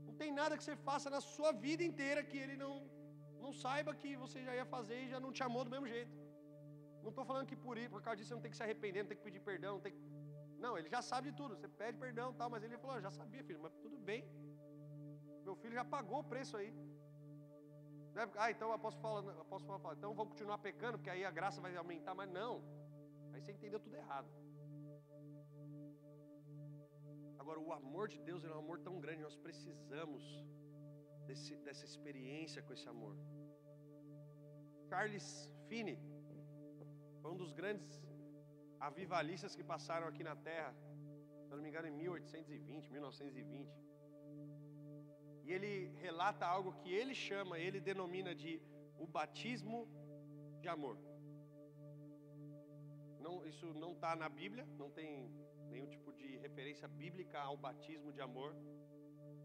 Não 0.07 0.15
tem 0.23 0.31
nada 0.41 0.57
que 0.59 0.65
você 0.65 0.77
faça 0.89 1.09
na 1.17 1.21
sua 1.35 1.51
vida 1.67 1.83
inteira 1.91 2.23
que 2.31 2.39
ele 2.45 2.57
não, 2.65 2.75
não 3.45 3.53
saiba 3.65 3.95
que 4.01 4.11
você 4.25 4.39
já 4.49 4.55
ia 4.59 4.67
fazer 4.77 4.99
e 5.05 5.09
já 5.15 5.21
não 5.25 5.33
te 5.37 5.43
amou 5.49 5.65
do 5.67 5.73
mesmo 5.75 5.89
jeito. 5.95 6.15
Não 7.03 7.11
estou 7.13 7.25
falando 7.31 7.47
que 7.51 7.57
por, 7.65 7.77
por 7.95 8.03
causa 8.07 8.17
disso 8.19 8.29
você 8.29 8.35
não 8.39 8.45
tem 8.45 8.53
que 8.53 8.59
se 8.61 8.67
arrepender, 8.67 9.01
não 9.03 9.11
tem 9.13 9.19
que 9.21 9.27
pedir 9.29 9.41
perdão, 9.51 9.73
não 9.77 9.85
tem 9.87 9.93
que... 9.95 10.03
Não, 10.65 10.73
ele 10.79 10.89
já 10.95 11.03
sabe 11.11 11.31
de 11.31 11.37
tudo. 11.41 11.57
Você 11.57 11.69
pede 11.83 11.99
perdão 12.05 12.27
tal, 12.41 12.49
mas 12.55 12.63
ele 12.63 12.79
falou, 12.83 12.97
ah, 12.97 13.05
já 13.07 13.13
sabia, 13.21 13.43
filho, 13.49 13.63
mas 13.65 13.75
tudo 13.85 13.97
bem. 14.11 14.23
Meu 15.47 15.55
filho 15.63 15.75
já 15.81 15.85
pagou 15.97 16.21
o 16.21 16.29
preço 16.33 16.57
aí. 16.61 16.71
Ah, 18.43 18.51
então 18.55 18.79
posso 18.87 18.99
falar, 19.05 19.21
eu 19.41 19.45
posso 19.53 19.65
falar, 19.67 19.95
então 19.99 20.15
vou 20.21 20.27
continuar 20.33 20.59
pecando, 20.59 20.99
porque 20.99 21.13
aí 21.15 21.25
a 21.25 21.33
graça 21.39 21.61
vai 21.65 21.75
aumentar, 21.77 22.15
mas 22.15 22.31
não. 22.31 22.55
Aí 23.33 23.41
você 23.41 23.53
entendeu 23.57 23.81
tudo 23.81 23.97
errado. 24.03 24.29
Agora, 27.43 27.59
o 27.59 27.73
amor 27.73 28.07
de 28.15 28.19
Deus 28.29 28.45
é 28.45 28.51
um 28.55 28.59
amor 28.65 28.79
tão 28.87 29.01
grande, 29.05 29.23
nós 29.29 29.39
precisamos 29.47 30.23
desse, 31.27 31.57
dessa 31.67 31.85
experiência 31.91 32.63
com 32.63 32.73
esse 32.77 32.89
amor. 32.95 33.17
Charles 34.89 35.27
Finney 35.69 35.99
foi 37.21 37.31
um 37.33 37.41
dos 37.43 37.53
grandes 37.61 38.01
avivalistas 38.89 39.55
que 39.57 39.65
passaram 39.73 40.07
aqui 40.09 40.25
na 40.29 40.35
terra, 40.49 40.73
se 41.45 41.51
não 41.55 41.63
me 41.65 41.69
engano, 41.71 41.89
em 41.89 41.97
1820, 42.05 42.91
1920. 42.91 43.71
E 45.45 45.53
ele 45.57 45.73
relata 46.05 46.45
algo 46.47 46.73
que 46.81 46.91
ele 47.01 47.15
chama, 47.15 47.59
ele 47.67 47.81
denomina 47.81 48.35
de 48.43 48.53
o 48.99 49.07
batismo 49.07 49.79
de 50.61 50.69
amor. 50.69 50.97
Não, 53.25 53.35
isso 53.53 53.67
não 53.83 53.93
está 53.93 54.15
na 54.17 54.29
Bíblia, 54.29 54.67
não 54.83 54.91
tem 54.99 55.09
nenhum 55.71 55.89
tipo 55.95 56.13
de 56.13 56.29
referência 56.39 56.89
bíblica 56.89 57.39
ao 57.41 57.57
batismo 57.57 58.13
de 58.13 58.21
amor. 58.21 58.53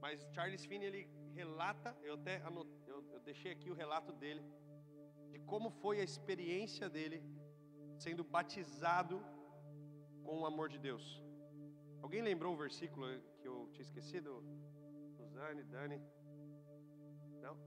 Mas 0.02 0.28
Charles 0.34 0.66
Finney 0.66 0.88
ele 0.88 1.04
relata, 1.36 1.96
eu 2.04 2.16
até 2.16 2.38
anot, 2.50 2.70
eu, 2.88 3.00
eu 3.14 3.20
deixei 3.20 3.52
aqui 3.52 3.70
o 3.70 3.80
relato 3.84 4.12
dele 4.14 4.44
de 5.32 5.40
como 5.52 5.70
foi 5.70 6.00
a 6.00 6.04
experiência 6.04 6.90
dele 6.90 7.20
sendo 7.98 8.24
batizado 8.24 9.24
com 10.24 10.42
o 10.42 10.46
amor 10.46 10.70
de 10.70 10.78
Deus. 10.78 11.24
Alguém 12.02 12.22
lembrou 12.22 12.54
o 12.54 12.58
versículo 12.58 13.08
que 13.42 13.48
eu 13.48 13.70
tinha 13.74 13.84
esquecido? 13.84 14.44
Suzane, 15.16 15.64
Dani? 15.64 16.02
Não? 17.42 17.58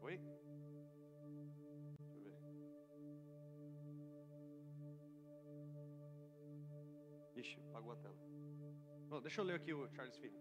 Oi? 0.00 0.20
Ixi, 7.36 7.60
apagou 7.68 7.92
a 7.92 7.96
tela. 7.96 8.16
Bom, 9.08 9.20
deixa 9.20 9.40
eu 9.40 9.44
ler 9.44 9.56
aqui 9.56 9.74
o 9.74 9.88
Charles 9.94 10.16
Finney. 10.16 10.40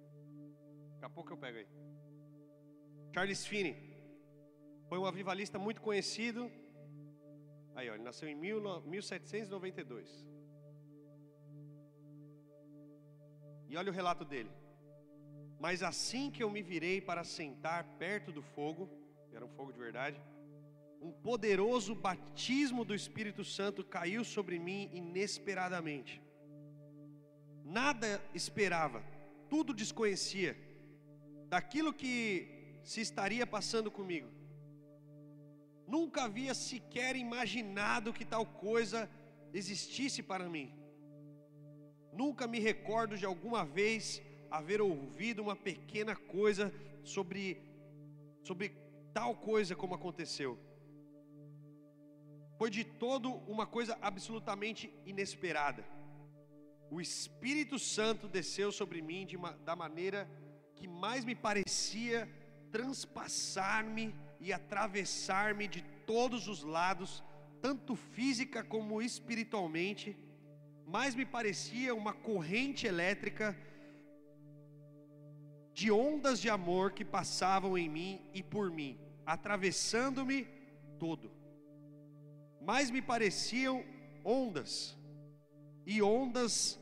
Daqui 0.93 1.06
a 1.06 1.10
pouco 1.10 1.34
eu 1.34 1.38
pego 1.38 1.58
aí. 1.58 1.67
Charles 3.13 3.45
Finney 3.45 3.95
foi 4.89 4.98
um 5.00 5.06
avivalista 5.06 5.58
muito 5.58 5.82
conhecido. 5.82 6.52
Aí, 7.76 7.89
ó, 7.89 7.93
ele 7.93 8.04
nasceu 8.04 8.28
em 8.30 8.36
1792. 8.36 10.28
E 13.67 13.76
olha 13.78 13.91
o 13.91 13.93
relato 13.93 14.24
dele. 14.24 14.52
Mas 15.60 15.82
assim 15.82 16.30
que 16.30 16.43
eu 16.43 16.50
me 16.50 16.62
virei 16.62 17.02
para 17.02 17.24
sentar 17.24 17.84
perto 17.98 18.32
do 18.32 18.41
fogo, 18.41 18.89
era 19.34 19.45
um 19.45 19.50
fogo 19.50 19.71
de 19.71 19.80
verdade, 19.80 20.21
um 21.02 21.12
poderoso 21.12 21.93
batismo 21.93 22.86
do 22.86 22.95
Espírito 22.95 23.43
Santo 23.43 23.84
caiu 23.84 24.24
sobre 24.24 24.58
mim 24.58 24.89
inesperadamente. 24.93 26.21
Nada 27.63 28.21
esperava, 28.34 29.04
tudo 29.50 29.74
desconhecia 29.74 30.56
daquilo 31.48 31.93
que 31.93 32.80
se 32.84 33.02
estaria 33.02 33.45
passando 33.45 33.89
comigo. 33.89 34.30
Nunca 35.88 36.24
havia 36.24 36.54
sequer 36.54 37.15
imaginado 37.15 38.13
que 38.13 38.26
tal 38.26 38.45
coisa 38.45 39.10
existisse 39.54 40.21
para 40.24 40.50
mim. 40.50 40.74
Nunca 42.12 42.48
me 42.48 42.60
recordo 42.60 43.17
de 43.17 43.26
alguma 43.26 43.63
vez 43.63 44.21
haver 44.50 44.82
ouvido 44.82 45.41
uma 45.41 45.56
pequena 45.56 46.15
coisa 46.15 46.74
sobre, 47.04 47.62
sobre 48.41 48.69
tal 49.13 49.36
coisa 49.36 49.76
como 49.76 49.95
aconteceu. 49.95 50.58
Foi 52.58 52.69
de 52.69 52.84
todo 52.84 53.30
uma 53.48 53.65
coisa 53.65 53.98
absolutamente 54.02 54.91
inesperada 55.06 55.84
o 56.89 57.02
Espírito 57.02 57.78
Santo 57.78 58.28
desceu 58.28 58.71
sobre 58.71 59.02
mim 59.02 59.26
de, 59.26 59.38
da 59.63 59.76
maneira 59.76 60.30
que 60.76 60.88
mais 60.88 61.26
me 61.26 61.36
parecia 61.36 62.30
transpassar-me 62.71 64.15
e 64.46 64.54
atravessar-me 64.54 65.68
de 65.68 65.82
todos 66.06 66.48
os 66.48 66.62
lados, 66.62 67.24
tanto 67.64 67.96
física 67.96 68.64
como 68.64 69.02
espiritualmente, 69.02 70.16
mais 70.86 71.16
me 71.16 71.26
parecia 71.26 71.96
uma 71.96 72.14
corrente 72.14 72.86
elétrica 72.86 73.58
de 75.74 75.90
ondas 75.92 76.40
de 76.40 76.48
amor 76.48 76.92
que 76.92 77.04
passavam 77.04 77.76
em 77.76 77.90
mim 77.90 78.22
e 78.36 78.44
por 78.44 78.70
mim, 78.70 79.00
atravessando-me 79.26 80.48
todo. 81.00 81.32
Mais 82.62 82.92
me 82.92 83.02
pareciam 83.02 83.84
ondas 84.24 84.96
e 85.88 86.04
ondas 86.04 86.80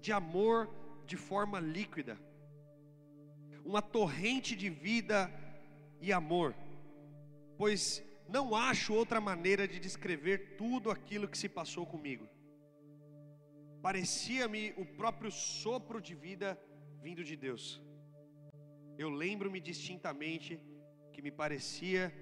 de 0.00 0.12
amor 0.12 0.68
de 1.06 1.16
forma 1.16 1.60
líquida, 1.60 2.18
uma 3.64 3.80
torrente 3.80 4.56
de 4.56 4.68
vida 4.68 5.32
e 6.00 6.12
amor, 6.12 6.56
pois 7.56 8.02
não 8.28 8.54
acho 8.54 8.94
outra 8.94 9.20
maneira 9.20 9.66
de 9.68 9.78
descrever 9.78 10.56
tudo 10.56 10.90
aquilo 10.90 11.28
que 11.28 11.38
se 11.38 11.48
passou 11.48 11.86
comigo. 11.86 12.28
Parecia-me 13.82 14.72
o 14.78 14.84
próprio 14.84 15.30
sopro 15.30 16.00
de 16.00 16.14
vida 16.14 16.58
vindo 17.02 17.22
de 17.22 17.36
Deus. 17.36 17.82
Eu 18.96 19.10
lembro-me 19.10 19.60
distintamente 19.60 20.60
que 21.12 21.20
me 21.20 21.30
parecia 21.30 22.12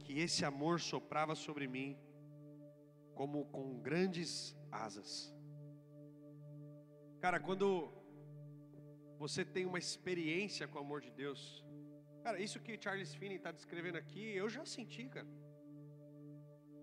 que 0.00 0.18
esse 0.18 0.44
amor 0.44 0.80
soprava 0.80 1.34
sobre 1.34 1.66
mim 1.66 1.96
como 3.14 3.46
com 3.46 3.80
grandes 3.80 4.56
asas. 4.70 5.34
Cara, 7.20 7.38
quando 7.40 7.92
você 9.18 9.44
tem 9.44 9.64
uma 9.64 9.78
experiência 9.78 10.66
com 10.68 10.78
o 10.78 10.82
amor 10.82 11.00
de 11.00 11.10
Deus, 11.10 11.63
cara, 12.24 12.36
isso 12.46 12.58
que 12.64 12.80
Charles 12.84 13.12
Finney 13.18 13.38
está 13.40 13.50
descrevendo 13.58 13.98
aqui, 14.02 14.24
eu 14.42 14.48
já 14.56 14.64
senti, 14.74 15.04
cara. 15.16 15.30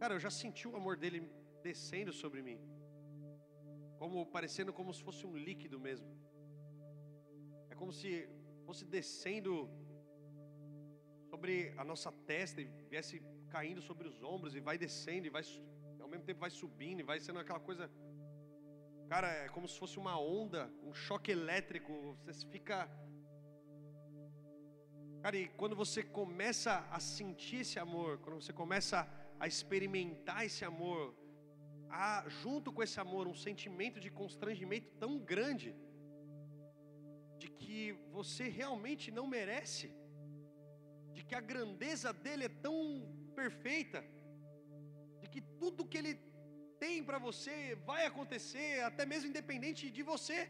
Cara, 0.01 0.13
eu 0.15 0.21
já 0.25 0.31
senti 0.41 0.65
o 0.67 0.75
amor 0.81 0.95
dele 1.03 1.19
descendo 1.67 2.11
sobre 2.21 2.41
mim, 2.47 2.59
como 3.99 4.25
parecendo 4.35 4.71
como 4.79 4.93
se 4.97 5.01
fosse 5.07 5.23
um 5.29 5.35
líquido 5.47 5.79
mesmo. 5.87 6.09
É 7.71 7.75
como 7.81 7.91
se 7.99 8.11
fosse 8.67 8.85
descendo 8.97 9.53
sobre 11.31 11.53
a 11.81 11.83
nossa 11.91 12.11
testa 12.31 12.59
e 12.61 12.65
viesse 12.93 13.17
caindo 13.55 13.81
sobre 13.89 14.07
os 14.11 14.17
ombros 14.33 14.55
e 14.55 14.61
vai 14.69 14.77
descendo 14.85 15.27
e 15.27 15.35
vai 15.37 15.43
ao 15.99 16.09
mesmo 16.11 16.25
tempo 16.25 16.39
vai 16.45 16.49
subindo 16.61 16.99
e 17.01 17.09
vai 17.11 17.19
sendo 17.19 17.39
aquela 17.39 17.59
coisa 17.59 17.85
Cara, 19.11 19.27
é 19.27 19.49
como 19.49 19.67
se 19.67 19.77
fosse 19.77 19.97
uma 19.99 20.17
onda, 20.17 20.71
um 20.81 20.93
choque 20.93 21.31
elétrico. 21.31 22.17
Você 22.25 22.47
fica. 22.47 22.89
Cara, 25.23 25.37
e 25.37 25.47
quando 25.59 25.75
você 25.75 26.01
começa 26.19 26.71
a 26.97 26.99
sentir 26.99 27.57
esse 27.63 27.77
amor, 27.77 28.17
quando 28.21 28.37
você 28.41 28.53
começa 28.61 28.97
a 29.39 29.45
experimentar 29.51 30.39
esse 30.47 30.63
amor, 30.65 31.01
há 31.89 32.25
junto 32.41 32.73
com 32.73 32.81
esse 32.81 32.99
amor 32.99 33.27
um 33.27 33.35
sentimento 33.47 33.99
de 34.05 34.09
constrangimento 34.09 34.89
tão 35.03 35.19
grande, 35.31 35.75
de 37.41 37.49
que 37.61 37.91
você 38.17 38.47
realmente 38.61 39.11
não 39.11 39.27
merece, 39.27 39.87
de 41.13 41.23
que 41.23 41.35
a 41.35 41.43
grandeza 41.51 42.11
dele 42.11 42.45
é 42.45 42.53
tão 42.67 42.75
perfeita, 43.35 44.03
de 45.21 45.29
que 45.29 45.41
tudo 45.61 45.87
que 45.91 45.99
ele 46.01 46.15
tem 46.79 47.03
para 47.03 47.19
você 47.19 47.75
vai 47.91 48.03
acontecer, 48.07 48.69
até 48.89 49.05
mesmo 49.05 49.29
independente 49.29 49.91
de 49.97 50.01
você. 50.01 50.49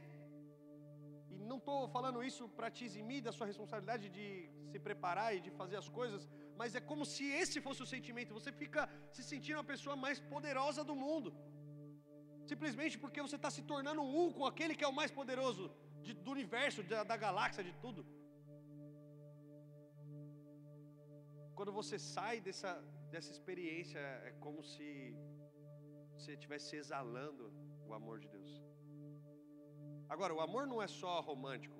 Não 1.51 1.57
estou 1.61 1.79
falando 1.95 2.19
isso 2.29 2.43
para 2.57 2.69
te 2.75 2.83
eximir 2.87 3.21
da 3.25 3.31
sua 3.37 3.47
responsabilidade 3.51 4.05
de 4.17 4.25
se 4.71 4.79
preparar 4.87 5.29
e 5.37 5.41
de 5.45 5.51
fazer 5.59 5.77
as 5.81 5.89
coisas, 5.97 6.21
mas 6.59 6.75
é 6.79 6.81
como 6.91 7.03
se 7.13 7.25
esse 7.41 7.63
fosse 7.65 7.81
o 7.85 7.89
sentimento. 7.93 8.37
Você 8.39 8.51
fica 8.61 8.81
se 9.15 9.23
sentindo 9.31 9.59
a 9.63 9.69
pessoa 9.71 9.95
mais 10.05 10.19
poderosa 10.33 10.83
do 10.89 10.95
mundo, 11.03 11.29
simplesmente 12.51 12.97
porque 13.03 13.25
você 13.27 13.37
está 13.39 13.51
se 13.57 13.63
tornando 13.73 14.03
um 14.21 14.27
com 14.37 14.45
aquele 14.51 14.75
que 14.77 14.85
é 14.87 14.91
o 14.93 14.97
mais 15.01 15.11
poderoso 15.19 15.65
de, 16.05 16.13
do 16.25 16.31
universo, 16.37 16.81
da, 16.93 17.03
da 17.11 17.17
galáxia, 17.25 17.67
de 17.69 17.73
tudo. 17.83 18.03
Quando 21.57 21.73
você 21.79 21.97
sai 21.99 22.35
dessa, 22.47 22.73
dessa 23.13 23.31
experiência, 23.35 23.99
é 24.29 24.33
como 24.45 24.61
se 24.73 24.89
você 26.15 26.31
estivesse 26.37 26.75
exalando 26.83 27.45
o 27.87 27.93
amor 27.99 28.19
de 28.23 28.29
Deus. 28.37 28.70
Agora, 30.13 30.34
o 30.38 30.41
amor 30.41 30.63
não 30.71 30.80
é 30.86 30.88
só 30.88 31.12
romântico. 31.21 31.78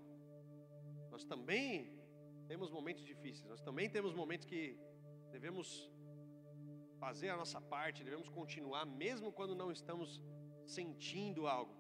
Nós 1.14 1.24
também 1.32 1.68
temos 2.48 2.70
momentos 2.78 3.04
difíceis, 3.04 3.48
nós 3.54 3.62
também 3.68 3.90
temos 3.96 4.14
momentos 4.14 4.46
que 4.52 4.64
devemos 5.36 5.68
fazer 6.98 7.30
a 7.30 7.36
nossa 7.42 7.60
parte, 7.74 8.06
devemos 8.06 8.30
continuar, 8.30 8.86
mesmo 8.86 9.34
quando 9.34 9.54
não 9.62 9.70
estamos 9.70 10.10
sentindo 10.66 11.46
algo. 11.46 11.76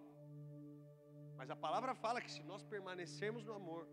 Mas 1.37 1.49
a 1.49 1.55
palavra 1.55 1.95
fala 1.95 2.21
que 2.25 2.31
se 2.35 2.43
nós 2.43 2.65
permanecermos 2.65 3.45
no 3.45 3.53
amor, 3.53 3.87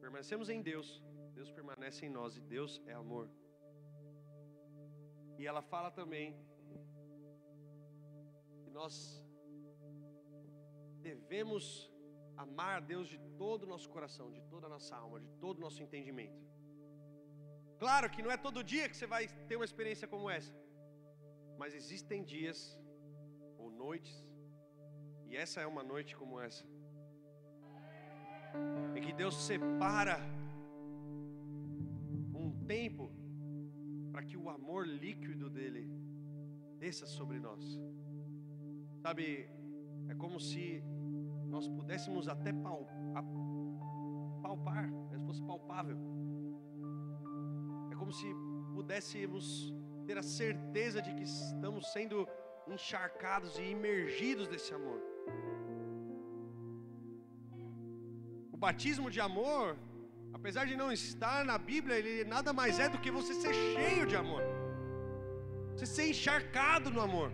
permanecemos 0.00 0.48
em 0.48 0.62
Deus, 0.62 0.88
Deus 1.34 1.50
permanece 1.50 2.06
em 2.06 2.12
nós 2.18 2.38
e 2.38 2.40
Deus 2.40 2.80
é 2.86 2.94
amor. 2.94 3.28
E 5.38 5.46
ela 5.46 5.60
fala 5.60 5.90
também 5.90 6.28
que 8.62 8.70
nós 8.70 8.94
devemos 11.08 11.64
amar 12.36 12.72
a 12.78 12.80
Deus 12.92 13.08
de 13.08 13.18
todo 13.42 13.64
o 13.64 13.70
nosso 13.72 13.88
coração, 13.96 14.26
de 14.36 14.42
toda 14.52 14.66
a 14.66 14.70
nossa 14.76 14.94
alma, 14.96 15.20
de 15.20 15.30
todo 15.44 15.58
o 15.58 15.64
nosso 15.66 15.82
entendimento. 15.82 16.40
Claro 17.82 18.10
que 18.10 18.22
não 18.24 18.30
é 18.30 18.36
todo 18.36 18.68
dia 18.72 18.88
que 18.88 18.96
você 18.96 19.06
vai 19.06 19.26
ter 19.48 19.56
uma 19.56 19.68
experiência 19.70 20.06
como 20.06 20.28
essa, 20.28 20.54
mas 21.60 21.74
existem 21.74 22.22
dias 22.22 22.58
ou 23.58 23.70
noites, 23.70 24.16
e 25.28 25.36
essa 25.44 25.60
é 25.60 25.66
uma 25.66 25.84
noite 25.92 26.16
como 26.20 26.40
essa, 26.40 26.64
em 28.96 29.00
que 29.00 29.12
Deus 29.12 29.36
separa 29.50 30.18
um 32.42 32.50
tempo 32.66 33.10
para 34.12 34.22
que 34.22 34.36
o 34.36 34.48
amor 34.50 34.86
líquido 34.86 35.48
dele 35.48 35.84
desça 36.78 37.06
sobre 37.06 37.38
nós. 37.38 37.62
Sabe, 39.02 39.48
é 40.10 40.14
como 40.14 40.38
se 40.40 40.62
nós 41.46 41.66
pudéssemos 41.68 42.28
até 42.28 42.52
palpar, 44.42 44.86
se 45.10 45.24
fosse 45.26 45.42
palpável. 45.50 45.98
É 47.92 47.94
como 47.94 48.12
se 48.12 48.26
pudéssemos 48.74 49.44
ter 50.06 50.18
a 50.18 50.22
certeza 50.22 51.00
de 51.00 51.14
que 51.14 51.22
estamos 51.22 51.92
sendo 51.92 52.28
encharcados 52.66 53.58
e 53.58 53.64
imergidos 53.76 54.48
desse 54.48 54.72
amor. 54.74 55.00
O 58.52 58.56
batismo 58.56 59.08
de 59.10 59.20
amor, 59.20 59.76
apesar 60.32 60.66
de 60.66 60.76
não 60.76 60.90
estar 60.92 61.44
na 61.44 61.56
Bíblia, 61.56 61.96
ele 62.00 62.24
nada 62.24 62.52
mais 62.52 62.78
é 62.78 62.88
do 62.88 62.98
que 62.98 63.10
você 63.18 63.34
ser 63.34 63.54
cheio 63.54 64.06
de 64.06 64.16
amor, 64.16 64.42
você 65.72 65.86
ser 65.86 66.08
encharcado 66.10 66.90
no 66.90 67.00
amor. 67.00 67.30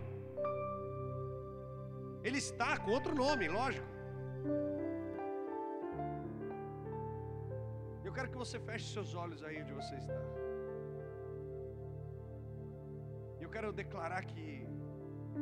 Ele 2.27 2.39
está 2.45 2.69
com 2.83 2.91
outro 2.97 3.13
nome, 3.15 3.45
lógico. 3.47 3.87
Eu 8.07 8.11
quero 8.15 8.29
que 8.31 8.39
você 8.43 8.57
feche 8.59 8.87
seus 8.95 9.11
olhos 9.21 9.41
aí 9.45 9.61
onde 9.61 9.73
você 9.79 9.95
está. 9.95 10.19
Eu 13.43 13.49
quero 13.55 13.69
declarar 13.71 14.25
que 14.31 14.45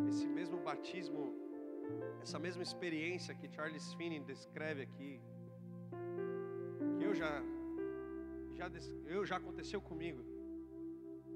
esse 0.09 0.27
mesmo 0.27 0.59
batismo, 0.69 1.23
essa 2.21 2.37
mesma 2.45 2.61
experiência 2.61 3.33
que 3.39 3.49
Charles 3.55 3.87
Finney 3.95 4.19
descreve 4.19 4.83
aqui, 4.83 5.11
que 6.99 7.03
eu 7.09 7.15
já, 7.15 7.31
já, 8.59 8.69
eu 9.07 9.25
já 9.25 9.37
aconteceu 9.37 9.81
comigo. 9.81 10.23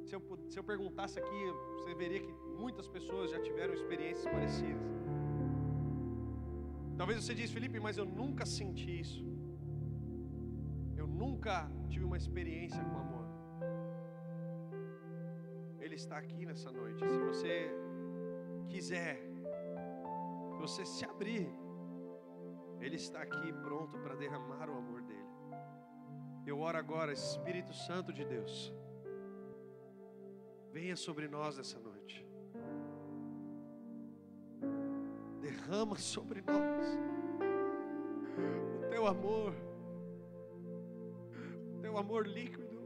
Se 0.06 0.14
eu, 0.16 0.22
se 0.48 0.60
eu 0.60 0.64
perguntasse 0.64 1.18
aqui, 1.20 1.44
você 1.80 1.96
veria 1.96 2.22
que 2.28 2.34
muitas 2.64 2.88
pessoas 2.88 3.32
já 3.32 3.42
tiveram 3.42 3.74
experiências 3.74 4.32
parecidas. 4.32 4.99
Talvez 7.00 7.18
você 7.24 7.34
diz, 7.40 7.50
Felipe, 7.58 7.80
mas 7.86 7.98
eu 7.98 8.06
nunca 8.06 8.46
senti 8.46 8.90
isso. 9.04 9.22
Eu 11.02 11.08
nunca 11.08 11.54
tive 11.92 12.04
uma 12.04 12.18
experiência 12.22 12.82
com 12.84 12.98
amor. 13.06 13.28
Ele 15.80 15.96
está 15.96 16.18
aqui 16.18 16.46
nessa 16.50 16.70
noite. 16.80 17.00
Se 17.14 17.20
você 17.30 17.54
quiser, 18.68 19.16
se 20.50 20.58
você 20.64 20.84
se 20.86 21.06
abrir, 21.06 21.48
Ele 22.82 22.98
está 22.98 23.22
aqui 23.22 23.50
pronto 23.68 23.98
para 24.00 24.16
derramar 24.16 24.70
o 24.70 24.78
amor 24.84 25.02
dele. 25.04 25.34
Eu 26.46 26.60
oro 26.60 26.78
agora, 26.78 27.14
Espírito 27.14 27.74
Santo 27.88 28.12
de 28.12 28.26
Deus, 28.26 28.74
venha 30.74 30.98
sobre 30.98 31.30
nós 31.30 31.56
nessa 31.56 31.80
noite. 31.80 31.89
Derrama 35.70 35.96
sobre 35.98 36.44
nós 36.48 36.98
o 38.76 38.90
teu 38.90 39.06
amor, 39.06 39.54
o 41.76 41.80
teu 41.80 41.96
amor 41.96 42.26
líquido, 42.26 42.80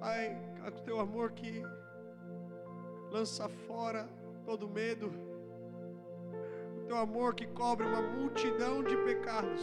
Pai, 0.00 0.34
o 0.66 0.80
teu 0.80 1.00
amor 1.00 1.32
que 1.32 1.62
lança 3.10 3.46
fora 3.66 4.08
todo 4.46 4.66
medo, 4.66 5.12
o 6.78 6.86
teu 6.86 6.96
amor 6.96 7.34
que 7.34 7.46
cobre 7.46 7.86
uma 7.86 8.00
multidão 8.00 8.82
de 8.82 8.96
pecados, 9.04 9.60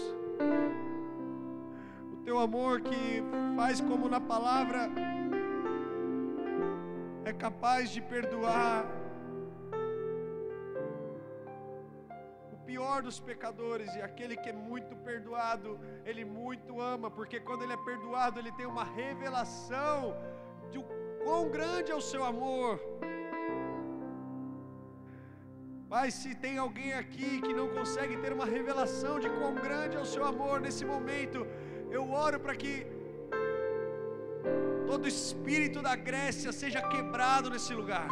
o 2.14 2.18
teu 2.18 2.38
amor 2.38 2.80
que 2.82 3.24
faz 3.56 3.82
como 3.82 4.08
na 4.08 4.22
palavra 4.22 4.88
é 7.26 7.34
capaz 7.34 7.90
de 7.90 8.02
perdoar 8.02 9.01
dos 13.08 13.20
pecadores 13.20 13.90
e 13.96 14.02
aquele 14.02 14.36
que 14.42 14.50
é 14.50 14.54
muito 14.54 14.96
perdoado, 15.08 15.80
ele 16.06 16.24
muito 16.24 16.80
ama, 16.94 17.10
porque 17.10 17.40
quando 17.48 17.64
ele 17.64 17.74
é 17.74 17.86
perdoado, 17.90 18.40
ele 18.40 18.52
tem 18.60 18.66
uma 18.66 18.84
revelação 18.84 20.16
de 20.72 20.78
o 20.80 20.86
quão 21.24 21.50
grande 21.50 21.92
é 21.92 21.96
o 21.96 22.08
seu 22.12 22.24
amor. 22.24 22.80
Pai, 25.94 26.10
se 26.20 26.30
tem 26.44 26.58
alguém 26.58 26.94
aqui 26.94 27.30
que 27.46 27.54
não 27.60 27.68
consegue 27.78 28.16
ter 28.24 28.32
uma 28.38 28.46
revelação 28.46 29.20
de 29.24 29.30
quão 29.38 29.54
grande 29.66 29.98
é 29.98 30.00
o 30.00 30.12
seu 30.16 30.24
amor 30.24 30.62
nesse 30.66 30.86
momento, 30.94 31.40
eu 31.98 32.04
oro 32.26 32.40
para 32.40 32.56
que 32.62 32.74
todo 34.90 35.14
espírito 35.16 35.82
da 35.88 35.96
Grécia 36.10 36.52
seja 36.62 36.82
quebrado 36.94 37.50
nesse 37.50 37.74
lugar. 37.74 38.08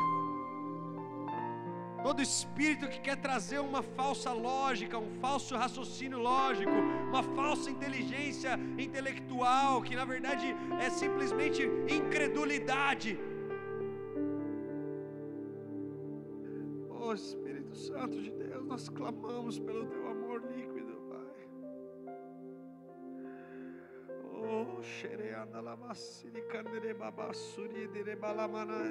Todo 2.09 2.23
espírito 2.23 2.87
que 2.87 2.99
quer 2.99 3.17
trazer 3.17 3.59
uma 3.59 3.83
falsa 3.83 4.33
lógica, 4.33 4.97
um 4.97 5.11
falso 5.19 5.55
raciocínio 5.55 6.17
lógico, 6.17 6.71
uma 7.07 7.21
falsa 7.21 7.69
inteligência 7.69 8.59
intelectual, 8.79 9.83
que 9.83 9.95
na 9.95 10.05
verdade 10.05 10.47
é 10.81 10.89
simplesmente 10.89 11.61
incredulidade. 11.87 13.15
Oh 16.89 17.13
Espírito 17.13 17.75
Santo 17.75 18.19
de 18.19 18.31
Deus, 18.31 18.65
nós 18.65 18.89
clamamos 18.89 19.59
pelo 19.59 19.85
teu 19.85 20.07
amor 20.07 20.41
líquido, 20.51 20.93
Pai. 21.11 21.47
Oh, 24.33 24.81
xereanda 24.81 25.61
lavassiri 25.61 26.41
candere 26.47 26.91
babassuri 26.95 27.87
de 27.87 28.15
balamana 28.15 28.89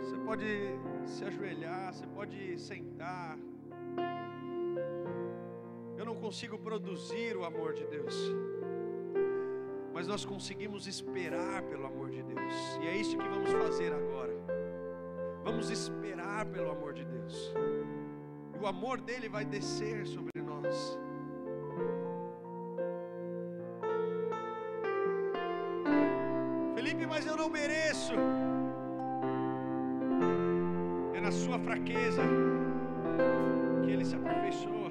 Você 0.00 0.16
pode 0.24 0.46
se 1.04 1.24
ajoelhar, 1.24 1.92
você 1.92 2.06
pode 2.06 2.58
sentar. 2.58 3.38
Eu 5.98 6.04
não 6.06 6.14
consigo 6.14 6.58
produzir 6.58 7.36
o 7.36 7.44
amor 7.44 7.74
de 7.74 7.84
Deus, 7.86 8.16
mas 9.92 10.06
nós 10.06 10.24
conseguimos 10.24 10.86
esperar 10.86 11.62
pelo 11.64 11.84
amor 11.86 12.08
de 12.08 12.22
Deus, 12.22 12.54
e 12.82 12.86
é 12.86 12.96
isso 12.96 13.18
que 13.18 13.28
vamos 13.28 13.52
fazer 13.52 13.92
agora. 13.92 14.34
Vamos 15.44 15.68
esperar 15.68 16.46
pelo 16.46 16.70
amor 16.70 16.94
de 16.94 17.04
Deus, 17.04 17.52
e 18.54 18.58
o 18.58 18.66
amor 18.66 18.98
dele 19.00 19.28
vai 19.28 19.44
descer 19.44 20.06
sobre 20.06 20.40
nós. 20.40 20.98
Não 27.44 27.50
mereço. 27.50 28.14
É 31.16 31.20
na 31.20 31.30
sua 31.30 31.58
fraqueza 31.58 32.22
que 33.82 33.90
ele 33.94 34.04
se 34.10 34.16
aperfeiçoa. 34.20 34.90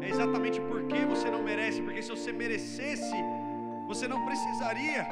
É 0.00 0.08
exatamente 0.14 0.60
porque 0.72 1.00
você 1.12 1.30
não 1.30 1.42
merece, 1.50 1.80
porque 1.80 2.02
se 2.02 2.10
você 2.16 2.32
merecesse, 2.32 3.18
você 3.86 4.08
não 4.08 4.20
precisaria, 4.26 5.06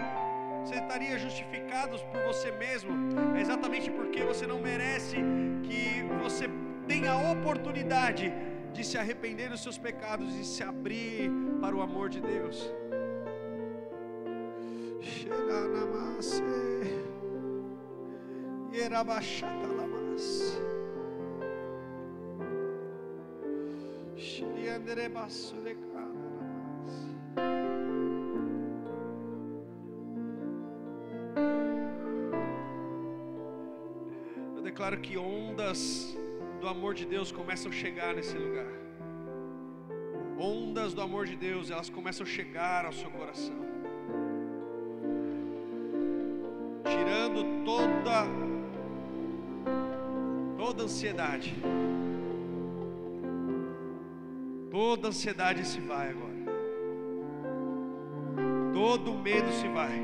você 0.64 0.76
estaria 0.84 1.16
justificado 1.26 1.96
por 2.10 2.20
você 2.30 2.50
mesmo. 2.66 2.92
É 3.36 3.40
exatamente 3.40 3.90
porque 3.98 4.22
você 4.32 4.46
não 4.52 4.60
merece 4.70 5.16
que 5.68 5.84
você 6.22 6.46
tenha 6.88 7.12
a 7.12 7.32
oportunidade 7.32 8.32
de 8.72 8.82
se 8.82 8.98
arrepender 8.98 9.48
dos 9.48 9.62
seus 9.62 9.78
pecados 9.78 10.34
e 10.34 10.44
se 10.44 10.64
abrir 10.64 11.30
para 11.60 11.76
o 11.76 11.80
amor 11.80 12.08
de 12.08 12.20
Deus. 12.20 12.58
Eu 34.56 34.62
declaro 34.62 35.00
que 35.00 35.16
ondas 35.16 36.16
do 36.60 36.68
amor 36.68 36.94
de 36.94 37.06
Deus 37.06 37.32
começam 37.32 37.70
a 37.70 37.74
chegar 37.74 38.14
nesse 38.14 38.36
lugar. 38.36 38.72
Ondas 40.38 40.92
do 40.92 41.00
amor 41.00 41.24
de 41.26 41.36
Deus, 41.36 41.70
elas 41.70 41.88
começam 41.88 42.26
a 42.26 42.28
chegar 42.28 42.84
ao 42.84 42.92
seu 42.92 43.10
coração. 43.10 43.73
Toda 47.34 48.44
toda 50.74 50.82
ansiedade. 50.84 51.54
Toda 54.70 55.08
ansiedade 55.08 55.66
se 55.66 55.80
vai 55.80 56.10
agora. 56.10 56.34
Todo 58.72 59.14
medo 59.14 59.50
se 59.52 59.68
vai. 59.68 60.00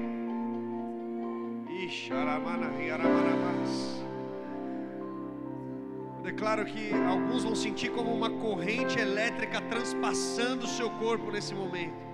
Eu 6.16 6.22
declaro 6.22 6.64
que 6.64 6.92
alguns 6.92 7.44
vão 7.44 7.54
sentir 7.54 7.90
como 7.90 8.14
uma 8.14 8.30
corrente 8.30 8.98
elétrica 8.98 9.60
transpassando 9.62 10.64
o 10.64 10.68
seu 10.68 10.90
corpo 10.90 11.30
nesse 11.30 11.54
momento. 11.54 12.09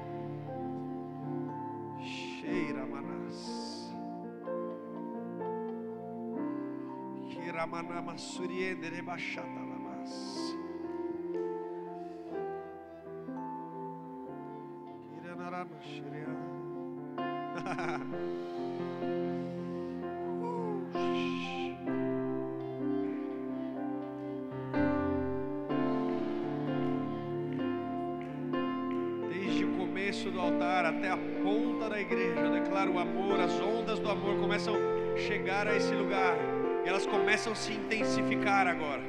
Desde 29.28 29.64
o 29.64 29.76
começo 29.76 30.30
do 30.30 30.40
altar 30.40 30.84
até 30.84 31.10
a 31.10 31.16
ponta 31.16 31.88
da 31.90 32.00
igreja, 32.00 32.40
eu 32.40 32.52
declaro 32.52 32.92
o 32.92 32.98
amor, 32.98 33.40
as 33.40 33.60
ondas 33.60 33.98
do 33.98 34.08
amor 34.08 34.38
começam 34.38 34.74
a 34.74 35.18
chegar 35.18 35.66
a 35.66 35.74
esse 35.74 35.94
lugar. 35.94 36.55
E 36.86 36.88
elas 36.88 37.04
começam 37.04 37.52
a 37.52 37.56
se 37.56 37.72
intensificar 37.72 38.68
agora. 38.68 39.02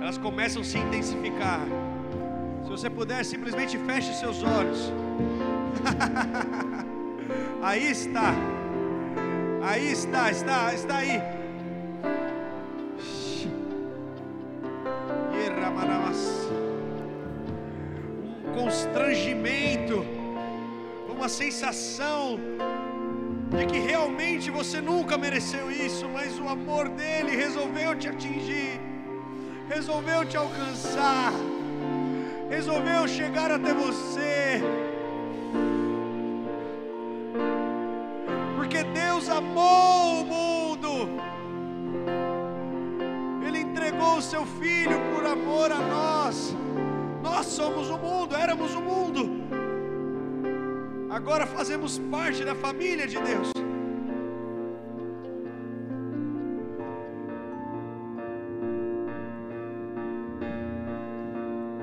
Elas 0.00 0.16
começam 0.16 0.62
a 0.62 0.64
se 0.64 0.78
intensificar. 0.78 1.60
Se 2.64 2.70
você 2.70 2.88
puder, 2.88 3.22
simplesmente 3.22 3.76
feche 3.76 4.14
seus 4.14 4.42
olhos. 4.42 4.90
aí 7.62 7.90
está. 7.90 8.32
Aí 9.62 9.92
está, 9.92 10.30
está, 10.30 10.72
está 10.72 10.96
aí. 10.96 11.20
Um 18.46 18.52
constrangimento, 18.64 20.02
uma 21.14 21.28
sensação 21.28 22.40
de 23.60 23.66
que 23.66 23.78
realmente 23.78 24.50
você 24.50 24.80
nunca 24.80 25.18
mereceu 25.18 25.70
isso, 25.70 26.08
mas 26.08 26.38
o 26.40 26.48
amor 26.48 26.88
dele 26.88 27.36
resolveu 27.36 27.94
te 27.94 28.08
atingir, 28.08 28.80
resolveu 29.68 30.24
te 30.24 30.34
alcançar, 30.34 31.30
resolveu 32.48 33.06
chegar 33.06 33.50
até 33.50 33.74
você. 33.74 34.62
Porque 38.56 38.82
Deus 38.82 39.28
amou 39.28 40.22
o 40.22 40.24
mundo, 40.24 40.90
Ele 43.46 43.58
entregou 43.58 44.16
o 44.16 44.22
seu 44.22 44.46
Filho 44.46 44.98
por 45.12 45.26
amor 45.26 45.70
a 45.70 45.80
nós. 45.80 46.56
Nós 47.22 47.44
somos 47.44 47.90
o 47.90 47.98
mundo, 47.98 48.34
éramos 48.34 48.74
o 48.74 48.80
mundo 48.80 49.29
agora 51.10 51.44
fazemos 51.46 51.98
parte 51.98 52.44
da 52.44 52.54
família 52.54 53.06
de 53.06 53.18
Deus. 53.18 53.50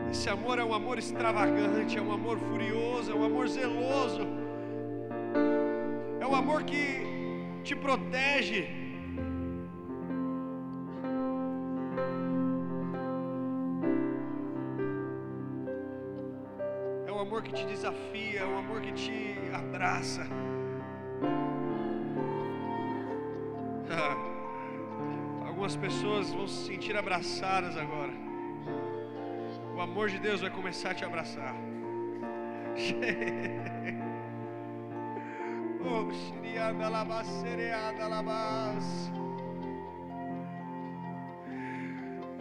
Esse 0.10 0.30
amor 0.30 0.58
é 0.58 0.64
um 0.64 0.74
amor 0.74 0.98
extravagante, 0.98 1.98
é 1.98 2.02
um 2.02 2.12
amor 2.12 2.40
furioso, 2.40 3.12
é 3.12 3.16
um 3.16 3.26
amor 3.26 3.48
zeloso, 3.50 4.26
é 6.20 6.26
um 6.26 6.34
amor 6.34 6.64
que 6.64 6.84
te 7.64 7.76
protege. 7.76 8.87
Que 17.48 17.54
te 17.54 17.66
desafia, 17.66 18.46
um 18.46 18.58
amor 18.58 18.82
que 18.82 18.92
te 18.92 19.38
abraça. 19.54 20.28
Algumas 25.48 25.76
pessoas 25.76 26.34
vão 26.34 26.48
se 26.48 26.66
sentir 26.68 26.98
abraçadas 26.98 27.78
agora. 27.78 28.12
O 29.76 29.80
amor 29.80 30.10
de 30.10 30.20
Deus 30.20 30.42
vai 30.42 30.50
começar 30.50 30.92
a 30.92 30.94
te 30.94 31.06
abraçar. 31.06 31.56
Oh. 35.90 36.12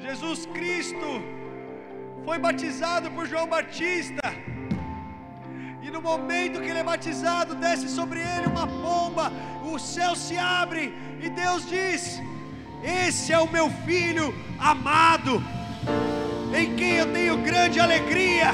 Jesus 0.01 0.47
Cristo 0.47 1.23
foi 2.25 2.39
batizado 2.39 3.09
por 3.13 3.27
João 3.27 3.47
Batista. 3.47 4.56
No 5.97 6.03
momento 6.03 6.61
que 6.61 6.69
ele 6.69 6.81
é 6.81 6.85
batizado, 6.85 7.55
desce 7.55 7.89
sobre 7.89 8.21
ele 8.21 8.47
uma 8.49 8.67
pomba, 8.67 9.33
o 9.65 9.79
céu 9.79 10.15
se 10.15 10.37
abre 10.37 10.95
e 11.23 11.31
Deus 11.31 11.67
diz: 11.67 12.21
Esse 12.85 13.33
é 13.33 13.39
o 13.39 13.51
meu 13.51 13.71
filho 13.87 14.35
amado, 14.59 15.43
em 16.55 16.77
quem 16.77 16.97
eu 16.97 17.11
tenho 17.15 17.39
grande 17.39 17.81
alegria. 17.81 18.49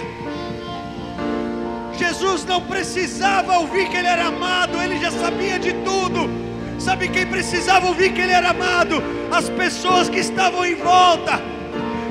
Jesus 1.99 2.45
não 2.45 2.61
precisava 2.61 3.59
ouvir 3.59 3.89
que 3.89 3.97
ele 3.97 4.07
era 4.07 4.27
amado, 4.27 4.81
ele 4.81 5.01
já 5.01 5.11
sabia 5.11 5.59
de 5.59 5.73
tudo. 5.89 6.31
Sabe 6.79 7.09
quem 7.09 7.27
precisava 7.27 7.89
ouvir 7.89 8.13
que 8.13 8.21
ele 8.21 8.33
era 8.33 8.51
amado? 8.51 9.03
As 9.33 9.49
pessoas 9.49 10.09
que 10.09 10.21
estavam 10.21 10.65
em 10.65 10.77
volta. 10.77 11.41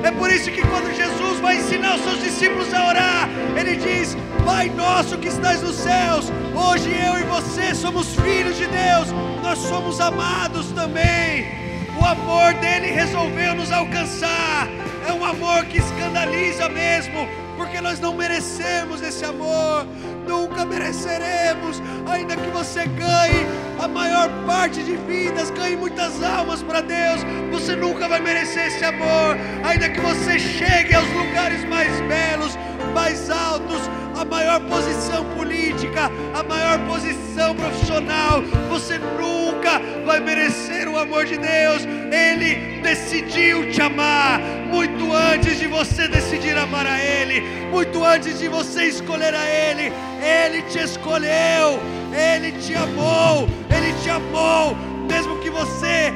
É 0.02 0.10
por 0.10 0.30
isso 0.30 0.50
que 0.50 0.60
quando 0.60 0.94
Jesus 0.94 1.11
vai 1.42 1.56
ensinar 1.56 1.96
os 1.96 2.02
seus 2.02 2.22
discípulos 2.22 2.72
a 2.72 2.86
orar, 2.86 3.28
ele 3.58 3.76
diz: 3.76 4.16
Pai 4.46 4.70
nosso 4.70 5.18
que 5.18 5.28
estás 5.28 5.60
nos 5.60 5.74
céus, 5.74 6.32
hoje 6.54 6.88
eu 6.88 7.18
e 7.18 7.24
você 7.24 7.74
somos 7.74 8.14
filhos 8.14 8.56
de 8.56 8.66
Deus, 8.66 9.08
nós 9.42 9.58
somos 9.58 10.00
amados 10.00 10.70
também. 10.70 11.60
O 12.00 12.04
amor 12.04 12.54
dele 12.54 12.86
resolveu 12.86 13.54
nos 13.54 13.70
alcançar. 13.70 14.68
É 15.06 15.12
um 15.12 15.24
amor 15.24 15.64
que 15.64 15.78
escandaliza 15.78 16.68
mesmo, 16.68 17.28
porque 17.56 17.80
nós 17.80 17.98
não 17.98 18.14
merecemos 18.14 19.02
esse 19.02 19.24
amor, 19.24 19.84
nunca 20.26 20.64
mereceremos, 20.64 21.82
ainda 22.08 22.36
que 22.36 22.50
você 22.50 22.86
ganhe 22.86 23.46
a 23.82 23.88
maior 23.88 24.30
parte 24.46 24.80
de 24.84 24.94
vidas, 24.96 25.50
ganhe 25.50 25.76
muitas 25.76 26.22
almas 26.22 26.62
para 26.62 26.80
Deus, 26.80 27.20
você 27.50 27.74
nunca 27.74 28.08
vai 28.08 28.20
merecer 28.20 28.68
esse 28.68 28.84
amor, 28.84 29.36
ainda 29.64 29.88
que 29.88 30.00
você 30.00 30.38
chegue 30.38 30.94
aos 30.94 31.08
lugares 31.08 31.64
mais 31.64 31.90
belos, 32.02 32.56
mais 32.94 33.28
altos, 33.28 33.80
a 34.16 34.24
maior 34.24 34.60
posição 34.60 35.24
política, 35.36 36.10
a 36.32 36.42
maior 36.44 36.78
posição 36.86 37.56
profissional, 37.56 38.40
você 38.68 38.98
nunca 38.98 39.80
vai 40.06 40.20
merecer 40.20 40.88
o 40.88 40.96
amor 40.96 41.24
de 41.24 41.36
Deus. 41.36 41.82
Ele 42.12 42.80
decidiu 42.82 43.68
te 43.72 43.80
amar 43.82 44.38
muito 44.70 45.12
antes 45.12 45.58
de 45.58 45.66
você 45.66 46.06
decidir 46.06 46.56
amar 46.56 46.86
a 46.86 47.00
Ele, 47.00 47.40
muito 47.70 48.04
antes 48.04 48.38
de 48.38 48.46
você 48.46 48.84
escolher 48.84 49.34
a 49.34 49.44
Ele. 49.44 49.92
Ele 50.22 50.62
te 50.62 50.78
escolheu, 50.78 51.80
Ele 52.12 52.52
te 52.52 52.74
amou, 52.74 53.48
Ele 53.74 53.92
te 54.02 54.10
amou, 54.10 54.76
mesmo 55.08 55.38
que 55.38 55.50
você 55.50 56.12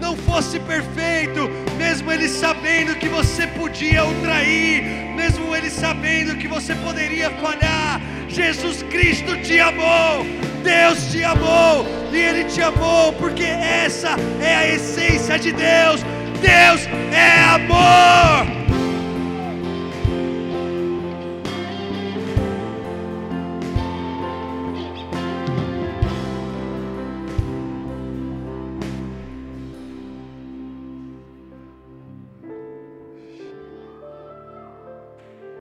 não 0.00 0.16
fosse 0.16 0.58
perfeito, 0.60 1.48
mesmo 1.76 2.10
Ele 2.10 2.28
sabendo 2.28 2.94
que 2.96 3.08
você 3.08 3.46
podia 3.46 4.04
o 4.04 4.14
trair, 4.22 4.82
mesmo 5.14 5.54
Ele 5.54 5.70
sabendo 5.70 6.36
que 6.36 6.48
você 6.48 6.74
poderia 6.76 7.30
falhar, 7.30 8.00
Jesus 8.28 8.82
Cristo 8.84 9.36
te 9.42 9.58
amou, 9.60 10.26
Deus 10.62 11.10
te 11.10 11.24
amou, 11.24 11.86
e 12.12 12.16
Ele 12.16 12.44
te 12.44 12.62
amou, 12.62 13.12
porque 13.14 13.44
essa 13.44 14.16
é 14.40 14.54
a 14.54 14.68
essência 14.68 15.38
de 15.38 15.52
Deus. 15.52 16.00
Deus 16.40 16.86
é 17.12 17.42
amor. 17.54 18.59